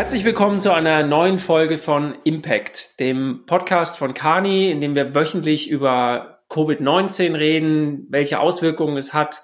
Herzlich 0.00 0.24
willkommen 0.24 0.60
zu 0.60 0.72
einer 0.72 1.02
neuen 1.02 1.38
Folge 1.38 1.76
von 1.76 2.14
Impact, 2.24 2.98
dem 3.00 3.44
Podcast 3.44 3.98
von 3.98 4.14
Kani, 4.14 4.70
in 4.70 4.80
dem 4.80 4.96
wir 4.96 5.14
wöchentlich 5.14 5.68
über 5.68 6.40
Covid-19 6.48 7.36
reden, 7.36 8.06
welche 8.08 8.40
Auswirkungen 8.40 8.96
es 8.96 9.12
hat 9.12 9.42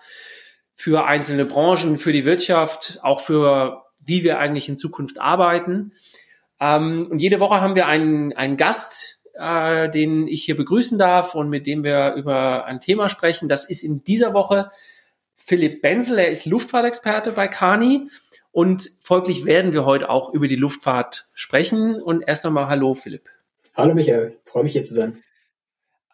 für 0.74 1.04
einzelne 1.04 1.44
Branchen, 1.44 1.98
für 1.98 2.10
die 2.10 2.24
Wirtschaft, 2.24 3.00
auch 3.02 3.20
für 3.20 3.82
wie 4.00 4.24
wir 4.24 4.38
eigentlich 4.38 4.70
in 4.70 4.78
Zukunft 4.78 5.20
arbeiten. 5.20 5.92
Ähm, 6.58 7.06
und 7.10 7.20
jede 7.20 7.38
Woche 7.38 7.60
haben 7.60 7.76
wir 7.76 7.86
einen, 7.86 8.32
einen 8.32 8.56
Gast, 8.56 9.20
äh, 9.34 9.90
den 9.90 10.26
ich 10.26 10.44
hier 10.44 10.56
begrüßen 10.56 10.98
darf 10.98 11.34
und 11.34 11.50
mit 11.50 11.66
dem 11.66 11.84
wir 11.84 12.14
über 12.14 12.64
ein 12.64 12.80
Thema 12.80 13.10
sprechen. 13.10 13.50
Das 13.50 13.68
ist 13.68 13.82
in 13.82 14.04
dieser 14.04 14.32
Woche 14.32 14.70
Philipp 15.36 15.82
Benzel. 15.82 16.18
Er 16.18 16.30
ist 16.30 16.46
Luftfahrtexperte 16.46 17.32
bei 17.32 17.46
Kani. 17.46 18.08
Und 18.56 18.92
folglich 19.00 19.44
werden 19.44 19.74
wir 19.74 19.84
heute 19.84 20.08
auch 20.08 20.32
über 20.32 20.48
die 20.48 20.56
Luftfahrt 20.56 21.28
sprechen. 21.34 22.00
Und 22.00 22.22
erst 22.26 22.46
einmal 22.46 22.68
Hallo, 22.68 22.94
Philipp. 22.94 23.28
Hallo, 23.74 23.92
Michael. 23.92 24.38
Freue 24.46 24.64
mich 24.64 24.72
hier 24.72 24.82
zu 24.82 24.94
sein. 24.94 25.22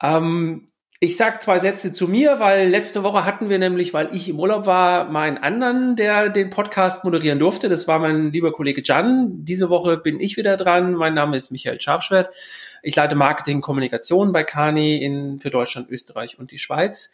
Ähm, 0.02 0.66
ich 0.98 1.16
sag 1.16 1.40
zwei 1.40 1.60
Sätze 1.60 1.92
zu 1.92 2.08
mir, 2.08 2.40
weil 2.40 2.68
letzte 2.68 3.04
Woche 3.04 3.24
hatten 3.24 3.48
wir 3.48 3.60
nämlich, 3.60 3.94
weil 3.94 4.12
ich 4.12 4.28
im 4.28 4.40
Urlaub 4.40 4.66
war, 4.66 5.08
meinen 5.08 5.38
anderen, 5.38 5.94
der 5.94 6.30
den 6.30 6.50
Podcast 6.50 7.04
moderieren 7.04 7.38
durfte. 7.38 7.68
Das 7.68 7.86
war 7.86 8.00
mein 8.00 8.32
lieber 8.32 8.50
Kollege 8.50 8.82
Jan. 8.84 9.44
Diese 9.44 9.70
Woche 9.70 9.96
bin 9.96 10.18
ich 10.18 10.36
wieder 10.36 10.56
dran. 10.56 10.94
Mein 10.94 11.14
Name 11.14 11.36
ist 11.36 11.52
Michael 11.52 11.80
Scharfschwert. 11.80 12.34
Ich 12.82 12.96
leite 12.96 13.14
Marketing 13.14 13.60
Kommunikation 13.60 14.32
bei 14.32 14.42
Kani 14.42 14.96
in, 14.96 15.38
für 15.38 15.50
Deutschland, 15.50 15.90
Österreich 15.90 16.40
und 16.40 16.50
die 16.50 16.58
Schweiz. 16.58 17.12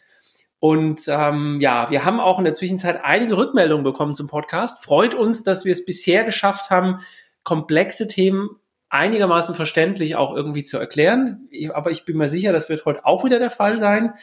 Und 0.59 1.07
ähm, 1.07 1.59
ja, 1.61 1.89
wir 1.89 2.03
haben 2.03 2.19
auch 2.19 2.37
in 2.37 2.45
der 2.45 2.53
Zwischenzeit 2.53 3.03
einige 3.03 3.37
Rückmeldungen 3.37 3.83
bekommen 3.83 4.13
zum 4.13 4.27
Podcast. 4.27 4.83
Freut 4.83 5.15
uns, 5.15 5.43
dass 5.43 5.63
wir 5.63 5.71
es 5.71 5.85
bisher 5.85 6.25
geschafft 6.25 6.69
haben, 6.69 6.97
komplexe 7.43 8.07
Themen 8.07 8.49
einigermaßen 8.89 9.55
verständlich 9.55 10.15
auch 10.15 10.35
irgendwie 10.35 10.63
zu 10.63 10.77
erklären. 10.77 11.47
Ich, 11.51 11.73
aber 11.73 11.91
ich 11.91 12.05
bin 12.05 12.17
mir 12.17 12.27
sicher, 12.27 12.51
das 12.51 12.69
wird 12.69 12.85
heute 12.85 13.05
auch 13.05 13.23
wieder 13.23 13.39
der 13.39 13.51
Fall 13.51 13.77
sein. 13.77 14.13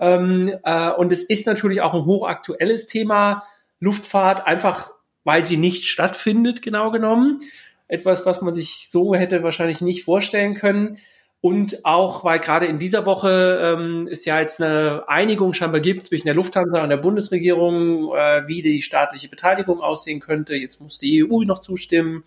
Ähm, 0.00 0.52
äh, 0.64 0.90
und 0.90 1.12
es 1.12 1.22
ist 1.22 1.46
natürlich 1.46 1.80
auch 1.80 1.94
ein 1.94 2.04
hochaktuelles 2.04 2.86
Thema 2.86 3.44
Luftfahrt, 3.80 4.46
einfach 4.46 4.90
weil 5.24 5.44
sie 5.44 5.58
nicht 5.58 5.84
stattfindet, 5.84 6.62
genau 6.62 6.90
genommen. 6.90 7.38
Etwas, 7.86 8.26
was 8.26 8.42
man 8.42 8.54
sich 8.54 8.88
so 8.88 9.14
hätte 9.14 9.42
wahrscheinlich 9.42 9.80
nicht 9.80 10.04
vorstellen 10.04 10.54
können. 10.54 10.98
Und 11.40 11.84
auch, 11.84 12.24
weil 12.24 12.40
gerade 12.40 12.66
in 12.66 12.80
dieser 12.80 13.06
Woche 13.06 13.60
ähm, 13.62 14.08
es 14.10 14.24
ja 14.24 14.40
jetzt 14.40 14.60
eine 14.60 15.04
Einigung 15.06 15.52
scheinbar 15.52 15.80
gibt 15.80 16.04
zwischen 16.04 16.26
der 16.26 16.34
Lufthansa 16.34 16.82
und 16.82 16.88
der 16.88 16.96
Bundesregierung, 16.96 18.12
äh, 18.12 18.48
wie 18.48 18.60
die 18.60 18.82
staatliche 18.82 19.28
Beteiligung 19.28 19.80
aussehen 19.80 20.18
könnte. 20.18 20.56
Jetzt 20.56 20.80
muss 20.80 20.98
die 20.98 21.24
EU 21.24 21.44
noch 21.44 21.60
zustimmen, 21.60 22.24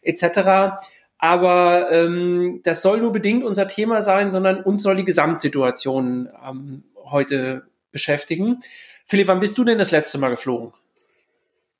etc. 0.00 0.78
Aber 1.18 1.90
ähm, 1.90 2.60
das 2.62 2.82
soll 2.82 3.00
nur 3.00 3.10
bedingt 3.10 3.42
unser 3.42 3.66
Thema 3.66 4.00
sein, 4.00 4.30
sondern 4.30 4.62
uns 4.62 4.82
soll 4.82 4.94
die 4.94 5.04
Gesamtsituation 5.04 6.28
ähm, 6.48 6.84
heute 7.04 7.62
beschäftigen. 7.90 8.60
Philipp, 9.06 9.26
wann 9.26 9.40
bist 9.40 9.58
du 9.58 9.64
denn 9.64 9.78
das 9.78 9.90
letzte 9.90 10.18
Mal 10.18 10.30
geflogen? 10.30 10.72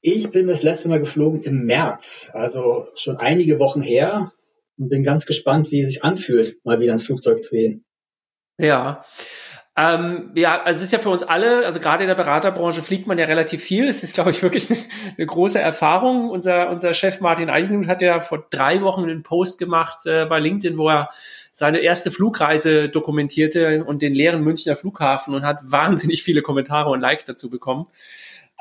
Ich 0.01 0.29
bin 0.33 0.49
das 0.49 0.65
letzte 0.65 0.89
Mal 0.89 0.99
geflogen 0.99 1.43
im 1.43 1.65
März, 1.65 2.31
also 2.33 2.89
schon 2.97 3.19
einige 3.19 3.61
Wochen 3.61 3.83
her 3.83 4.33
und 4.79 4.89
bin 4.89 5.03
ganz 5.03 5.27
gespannt, 5.27 5.71
wie 5.71 5.81
es 5.81 5.87
sich 5.87 6.05
anfühlt, 6.05 6.57
mal 6.65 6.81
wieder 6.81 6.93
ins 6.93 7.05
Flugzeug 7.05 7.43
zu 7.43 7.51
gehen. 7.51 7.85
Ja. 8.59 9.03
Ähm, 9.75 10.33
ja, 10.35 10.63
also 10.63 10.79
es 10.79 10.83
ist 10.83 10.93
ja 10.93 10.99
für 10.99 11.09
uns 11.09 11.23
alle, 11.23 11.65
also 11.65 11.81
gerade 11.81 12.03
in 12.05 12.09
der 12.09 12.15
Beraterbranche 12.15 12.83
fliegt 12.83 13.07
man 13.07 13.17
ja 13.19 13.25
relativ 13.25 13.63
viel. 13.63 13.89
Es 13.89 14.03
ist, 14.03 14.15
glaube 14.15 14.31
ich, 14.31 14.43
wirklich 14.43 14.71
eine, 14.71 14.79
eine, 15.17 15.27
große 15.27 15.59
Erfahrung. 15.59 16.29
Unser, 16.29 16.69
unser 16.69 16.93
Chef 16.93 17.21
Martin 17.21 17.49
Eisenhut 17.49 17.89
hat 17.89 18.03
ja 18.03 18.21
vor 18.21 18.47
drei 18.51 18.83
Wochen 18.83 19.05
einen 19.05 19.23
Post 19.23 19.59
gemacht 19.59 20.05
äh, 20.05 20.27
bei 20.27 20.41
LinkedIn, 20.41 20.77
wo 20.77 20.91
er 20.91 21.09
seine 21.53 21.79
erste 21.79 22.11
Flugreise 22.11 22.89
dokumentierte 22.91 23.85
und 23.85 24.03
den 24.03 24.15
leeren 24.15 24.43
Münchner 24.43 24.77
Flughafen 24.77 25.35
und 25.35 25.45
hat 25.45 25.61
wahnsinnig 25.65 26.23
viele 26.23 26.43
Kommentare 26.43 26.91
und 26.91 27.01
Likes 27.01 27.25
dazu 27.25 27.49
bekommen. 27.49 27.87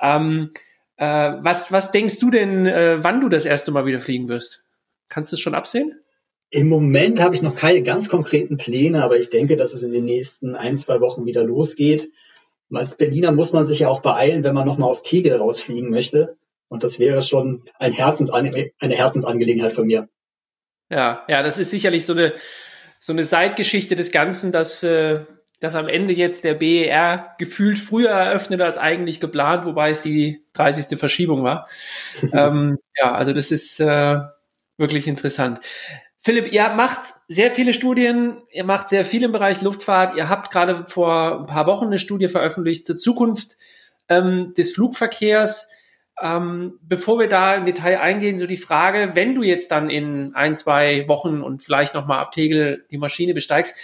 Ähm, 0.01 0.51
äh, 0.95 1.33
was, 1.37 1.71
was 1.73 1.91
denkst 1.91 2.19
du 2.19 2.29
denn, 2.29 2.67
äh, 2.67 3.03
wann 3.03 3.19
du 3.19 3.27
das 3.27 3.45
erste 3.45 3.71
Mal 3.71 3.85
wieder 3.85 3.99
fliegen 3.99 4.29
wirst? 4.29 4.63
Kannst 5.09 5.31
du 5.31 5.35
es 5.35 5.41
schon 5.41 5.55
absehen? 5.55 5.99
Im 6.53 6.67
Moment 6.67 7.21
habe 7.21 7.33
ich 7.33 7.41
noch 7.41 7.55
keine 7.55 7.81
ganz 7.81 8.09
konkreten 8.09 8.57
Pläne, 8.57 9.03
aber 9.03 9.17
ich 9.17 9.29
denke, 9.29 9.55
dass 9.55 9.73
es 9.73 9.83
in 9.83 9.91
den 9.91 10.03
nächsten 10.03 10.55
ein, 10.55 10.77
zwei 10.77 10.99
Wochen 10.99 11.25
wieder 11.25 11.45
losgeht. 11.45 12.11
Als 12.73 12.95
Berliner 12.95 13.31
muss 13.31 13.53
man 13.53 13.65
sich 13.65 13.79
ja 13.79 13.87
auch 13.87 14.01
beeilen, 14.01 14.43
wenn 14.43 14.53
man 14.53 14.67
nochmal 14.67 14.89
aus 14.89 15.01
Tegel 15.01 15.37
rausfliegen 15.37 15.89
möchte. 15.89 16.37
Und 16.67 16.83
das 16.83 16.99
wäre 16.99 17.21
schon 17.21 17.63
ein 17.79 17.93
Herzensange 17.93 18.71
eine 18.79 18.95
Herzensangelegenheit 18.95 19.71
von 19.71 19.87
mir. 19.87 20.09
Ja, 20.89 21.23
ja, 21.29 21.41
das 21.41 21.57
ist 21.57 21.71
sicherlich 21.71 22.05
so 22.05 22.13
eine, 22.13 22.33
so 22.99 23.13
eine 23.13 23.23
Seitgeschichte 23.23 23.95
des 23.95 24.11
Ganzen, 24.11 24.51
dass, 24.51 24.83
äh, 24.83 25.21
dass 25.61 25.75
am 25.75 25.87
Ende 25.87 26.13
jetzt 26.13 26.43
der 26.43 26.53
BER 26.53 27.35
gefühlt 27.39 27.79
früher 27.79 28.09
eröffnet 28.09 28.59
als 28.59 28.77
eigentlich 28.77 29.21
geplant, 29.21 29.65
wobei 29.65 29.89
es 29.89 30.01
die 30.01 30.45
30. 30.53 30.97
Verschiebung 30.99 31.43
war. 31.43 31.69
ähm, 32.33 32.77
ja, 32.97 33.13
also 33.13 33.31
das 33.31 33.51
ist, 33.51 33.79
äh, 33.79 34.19
wirklich 34.77 35.07
interessant. 35.07 35.61
Philipp, 36.23 36.53
ihr 36.53 36.69
macht 36.69 37.15
sehr 37.27 37.49
viele 37.49 37.73
Studien, 37.73 38.43
ihr 38.51 38.63
macht 38.63 38.89
sehr 38.89 39.05
viel 39.05 39.23
im 39.23 39.31
Bereich 39.31 39.63
Luftfahrt. 39.63 40.15
Ihr 40.15 40.29
habt 40.29 40.51
gerade 40.51 40.85
vor 40.85 41.39
ein 41.39 41.45
paar 41.47 41.65
Wochen 41.65 41.87
eine 41.87 41.97
Studie 41.97 42.27
veröffentlicht 42.27 42.85
zur 42.85 42.95
Zukunft 42.95 43.57
ähm, 44.07 44.53
des 44.55 44.71
Flugverkehrs. 44.71 45.71
Ähm, 46.21 46.77
bevor 46.83 47.17
wir 47.17 47.27
da 47.27 47.55
im 47.55 47.65
Detail 47.65 47.99
eingehen, 48.01 48.37
so 48.37 48.45
die 48.45 48.57
Frage, 48.57 49.15
wenn 49.15 49.33
du 49.33 49.41
jetzt 49.41 49.71
dann 49.71 49.89
in 49.89 50.35
ein, 50.35 50.57
zwei 50.57 51.07
Wochen 51.07 51.41
und 51.41 51.63
vielleicht 51.63 51.95
nochmal 51.95 52.19
ab 52.19 52.31
Tegel 52.33 52.85
die 52.91 52.99
Maschine 52.99 53.33
besteigst, 53.33 53.75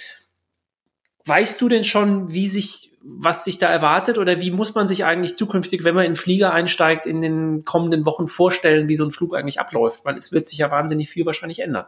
weißt 1.25 1.59
du 1.59 1.69
denn 1.69 1.84
schon, 1.84 2.31
wie 2.31 2.48
sich 2.48 2.92
was 3.02 3.46
sich 3.46 3.58
da 3.58 3.68
erwartet 3.68 4.19
oder 4.19 4.42
wie 4.42 4.52
muss 4.52 4.75
man 4.75 4.86
sich 4.86 5.06
eigentlich 5.06 5.36
zukünftig, 5.38 5.84
wenn 5.86 5.96
man 5.96 6.06
in 6.06 6.16
Flieger 6.16 6.54
einsteigt, 6.54 7.08
in 7.08 7.22
den 7.22 7.64
kommenden 7.64 8.06
Wochen 8.06 8.28
vorstellen, 8.28 8.90
wie 8.90 8.96
so 8.96 9.06
ein 9.06 9.12
Flug 9.12 9.34
eigentlich 9.34 9.59
abläuft? 9.59 10.06
Weil 10.06 10.18
es 10.18 10.31
wird 10.31 10.46
sich 10.46 10.59
ja 10.59 10.69
wahnsinnig 10.69 11.09
viel 11.09 11.25
wahrscheinlich 11.25 11.59
ändern. 11.59 11.88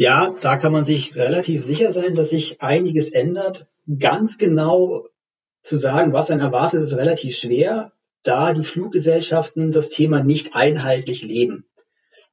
Ja, 0.00 0.32
da 0.42 0.56
kann 0.56 0.70
man 0.70 0.84
sich 0.84 1.16
relativ 1.16 1.60
sicher 1.60 1.92
sein, 1.92 2.14
dass 2.14 2.28
sich 2.28 2.62
einiges 2.62 3.08
ändert. 3.08 3.66
Ganz 3.98 4.38
genau 4.38 5.08
zu 5.64 5.76
sagen, 5.76 6.12
was 6.12 6.30
einen 6.30 6.40
erwartet, 6.40 6.82
ist 6.82 6.94
relativ 6.94 7.36
schwer, 7.36 7.90
da 8.22 8.52
die 8.52 8.62
Fluggesellschaften 8.62 9.72
das 9.72 9.88
Thema 9.88 10.22
nicht 10.22 10.54
einheitlich 10.54 11.24
leben. 11.24 11.66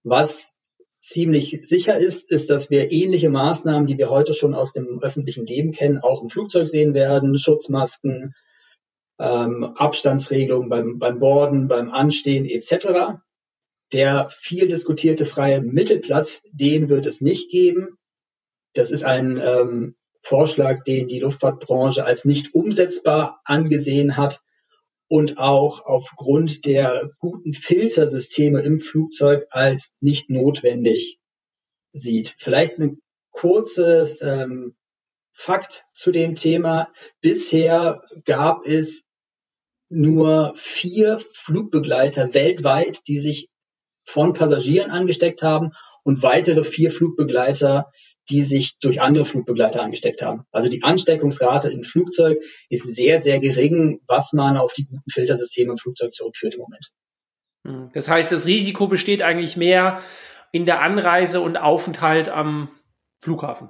Was 0.04 0.54
ziemlich 1.02 1.62
sicher 1.64 1.98
ist, 1.98 2.30
ist, 2.30 2.52
dass 2.52 2.70
wir 2.70 2.92
ähnliche 2.92 3.30
Maßnahmen, 3.30 3.88
die 3.88 3.98
wir 3.98 4.12
heute 4.12 4.34
schon 4.34 4.54
aus 4.54 4.72
dem 4.72 5.00
öffentlichen 5.02 5.48
Leben 5.48 5.72
kennen, 5.72 5.98
auch 5.98 6.22
im 6.22 6.30
Flugzeug 6.30 6.70
sehen 6.70 6.94
werden. 6.94 7.36
Schutzmasken, 7.36 8.36
ähm, 9.18 9.64
Abstandsregelungen 9.64 10.70
beim, 10.70 11.00
beim 11.00 11.18
Borden, 11.18 11.68
beim 11.68 11.90
Anstehen 11.90 12.46
etc. 12.46 13.24
Der 13.94 14.30
viel 14.30 14.68
diskutierte 14.68 15.26
freie 15.26 15.62
Mittelplatz, 15.62 16.42
den 16.52 16.90
wird 16.90 17.06
es 17.06 17.22
nicht 17.22 17.52
geben. 17.52 17.98
Das 18.74 18.92
ist 18.92 19.04
ein 19.04 19.38
ähm, 19.38 19.96
Vorschlag, 20.22 20.84
den 20.84 21.08
die 21.08 21.20
Luftfahrtbranche 21.20 22.04
als 22.04 22.26
nicht 22.26 22.54
umsetzbar 22.54 23.42
angesehen 23.46 24.18
hat 24.18 24.42
und 25.08 25.38
auch 25.38 25.86
aufgrund 25.86 26.66
der 26.66 27.12
guten 27.20 27.54
Filtersysteme 27.54 28.62
im 28.62 28.80
Flugzeug 28.80 29.46
als 29.52 29.94
nicht 30.00 30.30
notwendig 30.30 31.20
sieht. 31.94 32.36
Vielleicht 32.40 32.80
ein 32.80 33.02
kurzes 33.30 34.22
ähm, 34.22 34.76
Fakt 35.32 35.86
zu 35.94 36.12
dem 36.12 36.36
Thema. 36.36 36.92
Bisher 37.22 38.04
gab 38.24 38.66
es 38.66 39.04
nur 39.90 40.54
vier 40.56 41.20
Flugbegleiter 41.20 42.34
weltweit, 42.34 43.08
die 43.08 43.20
sich 43.20 43.50
von 44.06 44.34
Passagieren 44.34 44.92
angesteckt 44.92 45.42
haben 45.42 45.72
und 46.04 46.24
weitere 46.24 46.64
vier 46.64 46.92
Flugbegleiter, 46.92 47.92
die 48.30 48.42
sich 48.42 48.78
durch 48.80 49.02
andere 49.02 49.26
Flugbegleiter 49.26 49.82
angesteckt 49.82 50.22
haben. 50.22 50.46
Also 50.52 50.70
die 50.70 50.84
Ansteckungsrate 50.84 51.70
im 51.70 51.84
Flugzeug 51.84 52.40
ist 52.70 52.96
sehr, 52.96 53.22
sehr 53.22 53.40
gering, 53.40 54.02
was 54.08 54.34
man 54.34 54.58
auf 54.58 54.74
die 54.74 54.86
guten 54.86 55.10
Filtersysteme 55.10 55.72
im 55.72 55.78
Flugzeug 55.78 56.14
zurückführt 56.14 56.56
im 56.56 56.62
Moment. 56.62 56.92
Hm. 57.66 57.90
Das 57.94 58.08
heißt, 58.08 58.32
das 58.32 58.46
Risiko 58.46 58.88
besteht 58.88 59.22
eigentlich 59.22 59.58
mehr 59.58 60.00
in 60.52 60.66
der 60.66 60.82
Anreise 60.82 61.42
und 61.42 61.58
Aufenthalt 61.58 62.30
am 62.30 62.70
Flughafen. 63.22 63.70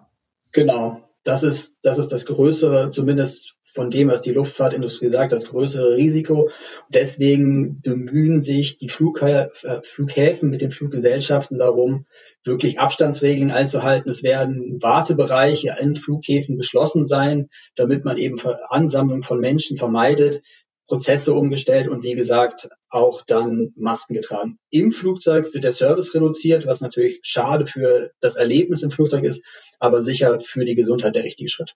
Genau. 0.51 1.01
Das 1.23 1.41
ist, 1.41 1.77
das 1.81 1.97
ist 1.97 2.09
das 2.09 2.25
größere, 2.25 2.91
zumindest 2.91 3.54
von 3.75 3.91
dem, 3.91 4.07
was 4.07 4.21
die 4.21 4.31
Luftfahrtindustrie 4.31 5.09
sagt, 5.09 5.33
das 5.33 5.49
größere 5.49 5.97
Risiko. 5.97 6.49
Deswegen 6.89 7.81
bemühen 7.81 8.39
sich 8.39 8.77
die 8.77 8.87
äh, 8.87 9.81
Flughäfen 9.83 10.49
mit 10.49 10.61
den 10.61 10.71
Fluggesellschaften 10.71 11.57
darum, 11.57 12.05
wirklich 12.45 12.79
Abstandsregeln 12.79 13.51
einzuhalten. 13.51 14.09
Es 14.09 14.23
werden 14.23 14.81
Wartebereiche 14.81 15.75
in 15.79 15.97
Flughäfen 15.97 16.55
geschlossen 16.55 17.05
sein, 17.05 17.49
damit 17.75 18.05
man 18.05 18.17
eben 18.17 18.39
Ansammlung 18.69 19.23
von 19.23 19.39
Menschen 19.39 19.75
vermeidet. 19.75 20.41
Prozesse 20.87 21.33
umgestellt 21.33 21.87
und 21.87 22.03
wie 22.03 22.13
gesagt 22.13 22.69
auch 22.89 23.23
dann 23.23 23.73
Masken 23.75 24.13
getragen. 24.13 24.59
Im 24.69 24.91
Flugzeug 24.91 25.51
wird 25.53 25.63
der 25.63 25.71
Service 25.71 26.13
reduziert, 26.13 26.67
was 26.67 26.81
natürlich 26.81 27.19
schade 27.23 27.65
für 27.65 28.11
das 28.19 28.35
Erlebnis 28.35 28.83
im 28.83 28.91
Flugzeug 28.91 29.23
ist, 29.23 29.43
aber 29.79 30.01
sicher 30.01 30.39
für 30.39 30.63
die 30.63 30.75
Gesundheit 30.75 31.15
der 31.15 31.23
richtige 31.23 31.49
Schritt. 31.49 31.73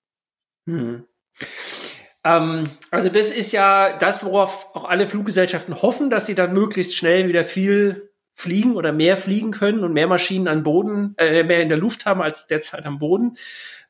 Hm. 0.67 1.05
Ähm, 2.23 2.65
also 2.91 3.09
das 3.09 3.31
ist 3.31 3.51
ja 3.51 3.97
das, 3.97 4.23
worauf 4.23 4.75
auch 4.75 4.85
alle 4.85 5.07
Fluggesellschaften 5.07 5.81
hoffen, 5.81 6.09
dass 6.09 6.25
sie 6.25 6.35
dann 6.35 6.53
möglichst 6.53 6.95
schnell 6.95 7.27
wieder 7.27 7.43
viel 7.43 8.11
fliegen 8.35 8.75
oder 8.75 8.91
mehr 8.91 9.17
fliegen 9.17 9.51
können 9.51 9.83
und 9.83 9.93
mehr 9.93 10.07
Maschinen 10.07 10.47
an 10.47 10.63
Boden, 10.63 11.13
äh, 11.17 11.43
mehr 11.43 11.61
in 11.61 11.69
der 11.69 11.77
Luft 11.77 12.05
haben 12.05 12.21
als 12.21 12.47
derzeit 12.47 12.85
am 12.85 12.99
Boden. 12.99 13.33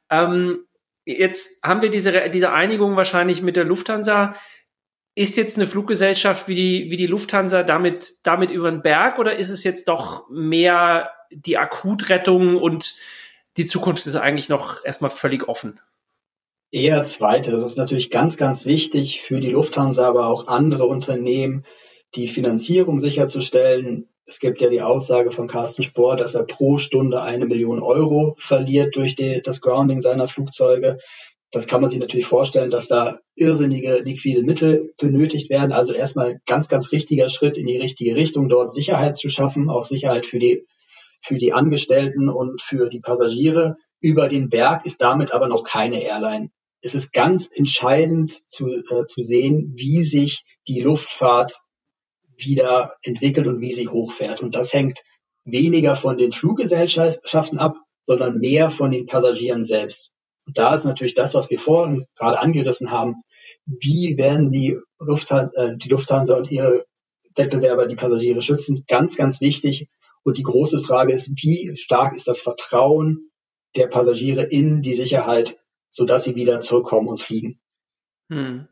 Ähm, 0.09 0.65
jetzt 1.05 1.63
haben 1.63 1.81
wir 1.81 1.91
diese, 1.91 2.29
diese 2.29 2.51
Einigung 2.51 2.95
wahrscheinlich 2.95 3.41
mit 3.41 3.55
der 3.55 3.65
Lufthansa. 3.65 4.35
Ist 5.15 5.37
jetzt 5.37 5.57
eine 5.57 5.67
Fluggesellschaft 5.67 6.47
wie 6.47 6.55
die, 6.55 6.91
wie 6.91 6.97
die 6.97 7.07
Lufthansa 7.07 7.63
damit, 7.63 8.13
damit 8.23 8.51
über 8.51 8.71
den 8.71 8.81
Berg 8.81 9.19
oder 9.19 9.35
ist 9.35 9.49
es 9.49 9.63
jetzt 9.63 9.87
doch 9.87 10.29
mehr 10.29 11.11
die 11.31 11.57
Akutrettung 11.57 12.57
und 12.57 12.95
die 13.57 13.65
Zukunft 13.65 14.05
ist 14.07 14.15
eigentlich 14.15 14.49
noch 14.49 14.83
erstmal 14.83 15.11
völlig 15.11 15.47
offen? 15.47 15.79
Eher 16.71 17.01
zweite. 17.01 17.49
Das 17.49 17.63
ist 17.63 17.79
natürlich 17.79 18.11
ganz, 18.11 18.37
ganz 18.37 18.67
wichtig 18.67 19.21
für 19.21 19.39
die 19.39 19.49
Lufthansa, 19.49 20.07
aber 20.07 20.27
auch 20.27 20.47
andere 20.47 20.85
Unternehmen, 20.85 21.65
die 22.13 22.27
Finanzierung 22.27 22.99
sicherzustellen. 22.99 24.07
Es 24.25 24.39
gibt 24.39 24.61
ja 24.61 24.69
die 24.69 24.83
Aussage 24.83 25.31
von 25.31 25.47
Carsten 25.47 25.81
Spohr, 25.81 26.15
dass 26.15 26.35
er 26.35 26.43
pro 26.43 26.77
Stunde 26.77 27.23
eine 27.23 27.47
Million 27.47 27.81
Euro 27.81 28.35
verliert 28.37 28.95
durch 28.95 29.15
die, 29.15 29.41
das 29.41 29.61
Grounding 29.61 29.99
seiner 29.99 30.27
Flugzeuge. 30.27 30.99
Das 31.51 31.65
kann 31.65 31.81
man 31.81 31.89
sich 31.89 31.99
natürlich 31.99 32.27
vorstellen, 32.27 32.69
dass 32.69 32.87
da 32.87 33.17
irrsinnige 33.35 34.01
liquide 34.03 34.43
Mittel 34.43 34.93
benötigt 34.99 35.49
werden. 35.49 35.71
Also 35.71 35.93
erstmal 35.93 36.39
ganz, 36.45 36.67
ganz 36.67 36.91
richtiger 36.91 37.29
Schritt 37.29 37.57
in 37.57 37.65
die 37.65 37.77
richtige 37.77 38.15
Richtung, 38.15 38.47
dort 38.47 38.71
Sicherheit 38.71 39.15
zu 39.15 39.29
schaffen, 39.29 39.71
auch 39.71 39.85
Sicherheit 39.85 40.27
für 40.27 40.37
die, 40.37 40.63
für 41.23 41.39
die 41.39 41.51
Angestellten 41.51 42.29
und 42.29 42.61
für 42.61 42.89
die 42.89 42.99
Passagiere. 42.99 43.77
Über 43.99 44.27
den 44.27 44.49
Berg 44.49 44.85
ist 44.85 45.01
damit 45.01 45.33
aber 45.33 45.47
noch 45.47 45.63
keine 45.63 46.03
Airline 46.03 46.51
es 46.81 46.95
ist 46.95 47.11
ganz 47.11 47.49
entscheidend 47.53 48.31
zu, 48.49 48.69
äh, 48.69 49.05
zu 49.05 49.23
sehen, 49.23 49.73
wie 49.75 50.01
sich 50.01 50.43
die 50.67 50.81
Luftfahrt 50.81 51.61
wieder 52.37 52.95
entwickelt 53.03 53.47
und 53.47 53.59
wie 53.59 53.73
sie 53.73 53.89
hochfährt. 53.89 54.41
Und 54.41 54.55
das 54.55 54.73
hängt 54.73 55.03
weniger 55.43 55.95
von 55.95 56.17
den 56.17 56.31
Fluggesellschaften 56.31 57.59
ab, 57.59 57.75
sondern 58.01 58.39
mehr 58.39 58.69
von 58.69 58.91
den 58.91 59.05
Passagieren 59.05 59.63
selbst. 59.63 60.11
Und 60.45 60.57
da 60.57 60.73
ist 60.73 60.85
natürlich 60.85 61.15
das, 61.15 61.33
was 61.33 61.49
wir 61.49 61.59
vorhin 61.59 62.05
gerade 62.15 62.39
angerissen 62.39 62.91
haben. 62.91 63.21
Wie 63.65 64.17
werden 64.17 64.51
die 64.51 64.77
Lufthansa, 64.99 65.51
äh, 65.55 65.77
die 65.77 65.89
Lufthansa 65.89 66.35
und 66.35 66.49
ihre 66.49 66.85
Wettbewerber 67.35 67.87
die 67.87 67.95
Passagiere 67.95 68.41
schützen? 68.41 68.83
Ganz, 68.87 69.17
ganz 69.17 69.41
wichtig. 69.41 69.87
Und 70.23 70.37
die 70.37 70.43
große 70.43 70.81
Frage 70.81 71.13
ist, 71.13 71.29
wie 71.43 71.75
stark 71.75 72.15
ist 72.15 72.27
das 72.27 72.41
Vertrauen 72.41 73.29
der 73.75 73.87
Passagiere 73.87 74.43
in 74.43 74.81
die 74.81 74.95
Sicherheit 74.95 75.57
sodass 75.89 76.23
sie 76.23 76.35
wieder 76.35 76.61
zurückkommen 76.61 77.07
und 77.07 77.21
fliegen. 77.21 77.59
Hm. 78.29 78.67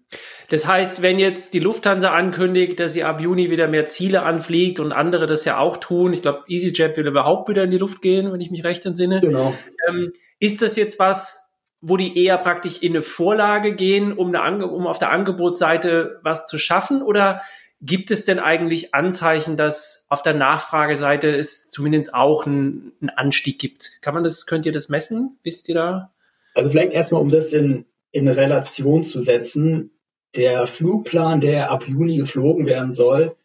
Das 0.49 0.67
heißt, 0.67 1.01
wenn 1.01 1.17
jetzt 1.17 1.53
die 1.53 1.59
Lufthansa 1.59 2.11
ankündigt, 2.11 2.79
dass 2.79 2.93
sie 2.93 3.03
ab 3.03 3.19
Juni 3.19 3.49
wieder 3.49 3.67
mehr 3.67 3.87
Ziele 3.87 4.21
anfliegt 4.21 4.79
und 4.79 4.91
andere 4.91 5.25
das 5.25 5.45
ja 5.45 5.57
auch 5.57 5.77
tun, 5.77 6.13
ich 6.13 6.21
glaube, 6.21 6.43
EasyJet 6.47 6.95
will 6.95 7.07
überhaupt 7.07 7.49
wieder 7.49 7.63
in 7.63 7.71
die 7.71 7.79
Luft 7.79 8.01
gehen, 8.01 8.31
wenn 8.31 8.39
ich 8.39 8.51
mich 8.51 8.63
recht 8.63 8.85
entsinne. 8.85 9.19
Genau. 9.19 9.53
Ähm, 9.87 10.11
ist 10.39 10.61
das 10.61 10.75
jetzt 10.75 10.99
was, 10.99 11.51
wo 11.81 11.97
die 11.97 12.23
eher 12.23 12.37
praktisch 12.37 12.81
in 12.81 12.93
eine 12.93 13.01
Vorlage 13.01 13.73
gehen, 13.73 14.13
um, 14.13 14.33
eine 14.35 14.67
um 14.67 14.85
auf 14.85 14.99
der 14.99 15.09
Angebotsseite 15.09 16.19
was 16.21 16.45
zu 16.45 16.59
schaffen? 16.59 17.01
Oder 17.01 17.41
gibt 17.81 18.11
es 18.11 18.25
denn 18.25 18.39
eigentlich 18.39 18.93
Anzeichen, 18.93 19.57
dass 19.57 20.05
auf 20.09 20.21
der 20.21 20.33
Nachfrageseite 20.35 21.35
es 21.35 21.69
zumindest 21.69 22.13
auch 22.13 22.45
einen, 22.45 22.93
einen 23.01 23.09
Anstieg 23.09 23.57
gibt? 23.57 24.01
Kann 24.01 24.13
man 24.13 24.23
das, 24.23 24.45
könnt 24.45 24.67
ihr 24.67 24.71
das 24.71 24.89
messen? 24.89 25.39
Wisst 25.43 25.67
ihr 25.67 25.75
da? 25.75 26.13
Also 26.57 26.71
vielleicht 26.71 26.93
erstmal, 26.93 27.21
um 27.21 27.29
das 27.29 27.53
in, 27.53 27.85
in 28.11 28.27
Relation 28.27 29.03
zu 29.03 29.21
setzen. 29.21 29.91
Der 30.35 30.65
Flugplan, 30.65 31.39
der 31.39 31.69
ab 31.69 31.87
Juni 31.87 32.17
geflogen 32.17 32.65
werden 32.65 32.93
soll, 32.93 33.35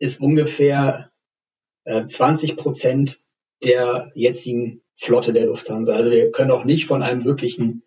ist 0.00 0.20
ungefähr 0.20 1.12
äh, 1.84 2.04
20 2.04 2.56
Prozent 2.56 3.20
der 3.62 4.10
jetzigen 4.16 4.82
Flotte 4.96 5.32
der 5.32 5.46
Lufthansa. 5.46 5.94
Also 5.94 6.10
wir 6.10 6.32
können 6.32 6.50
auch 6.50 6.64
nicht 6.64 6.86
von 6.86 7.04
einem 7.04 7.24
wirklichen 7.24 7.84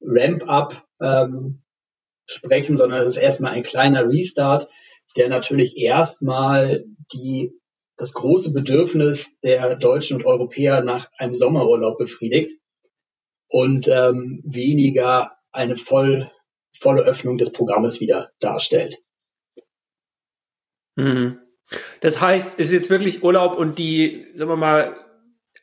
Ramp-up 0.00 0.86
ähm, 1.02 1.62
sprechen, 2.24 2.78
sondern 2.78 3.00
es 3.00 3.06
ist 3.08 3.18
erstmal 3.18 3.52
ein 3.52 3.62
kleiner 3.62 4.08
Restart, 4.08 4.68
der 5.18 5.28
natürlich 5.28 5.76
erstmal 5.76 6.86
die, 7.12 7.52
das 7.98 8.14
große 8.14 8.52
Bedürfnis 8.52 9.38
der 9.40 9.76
Deutschen 9.76 10.16
und 10.16 10.24
Europäer 10.24 10.82
nach 10.82 11.10
einem 11.18 11.34
Sommerurlaub 11.34 11.98
befriedigt 11.98 12.58
und 13.54 13.86
ähm, 13.86 14.42
weniger 14.44 15.36
eine 15.52 15.76
voll, 15.76 16.28
volle 16.76 17.02
Öffnung 17.02 17.38
des 17.38 17.52
Programmes 17.52 18.00
wieder 18.00 18.32
darstellt. 18.40 18.98
Mhm. 20.96 21.38
Das 22.00 22.20
heißt, 22.20 22.58
es 22.58 22.66
ist 22.66 22.72
jetzt 22.72 22.90
wirklich 22.90 23.22
Urlaub 23.22 23.56
und 23.56 23.78
die, 23.78 24.26
sagen 24.34 24.50
wir 24.50 24.56
mal, 24.56 24.96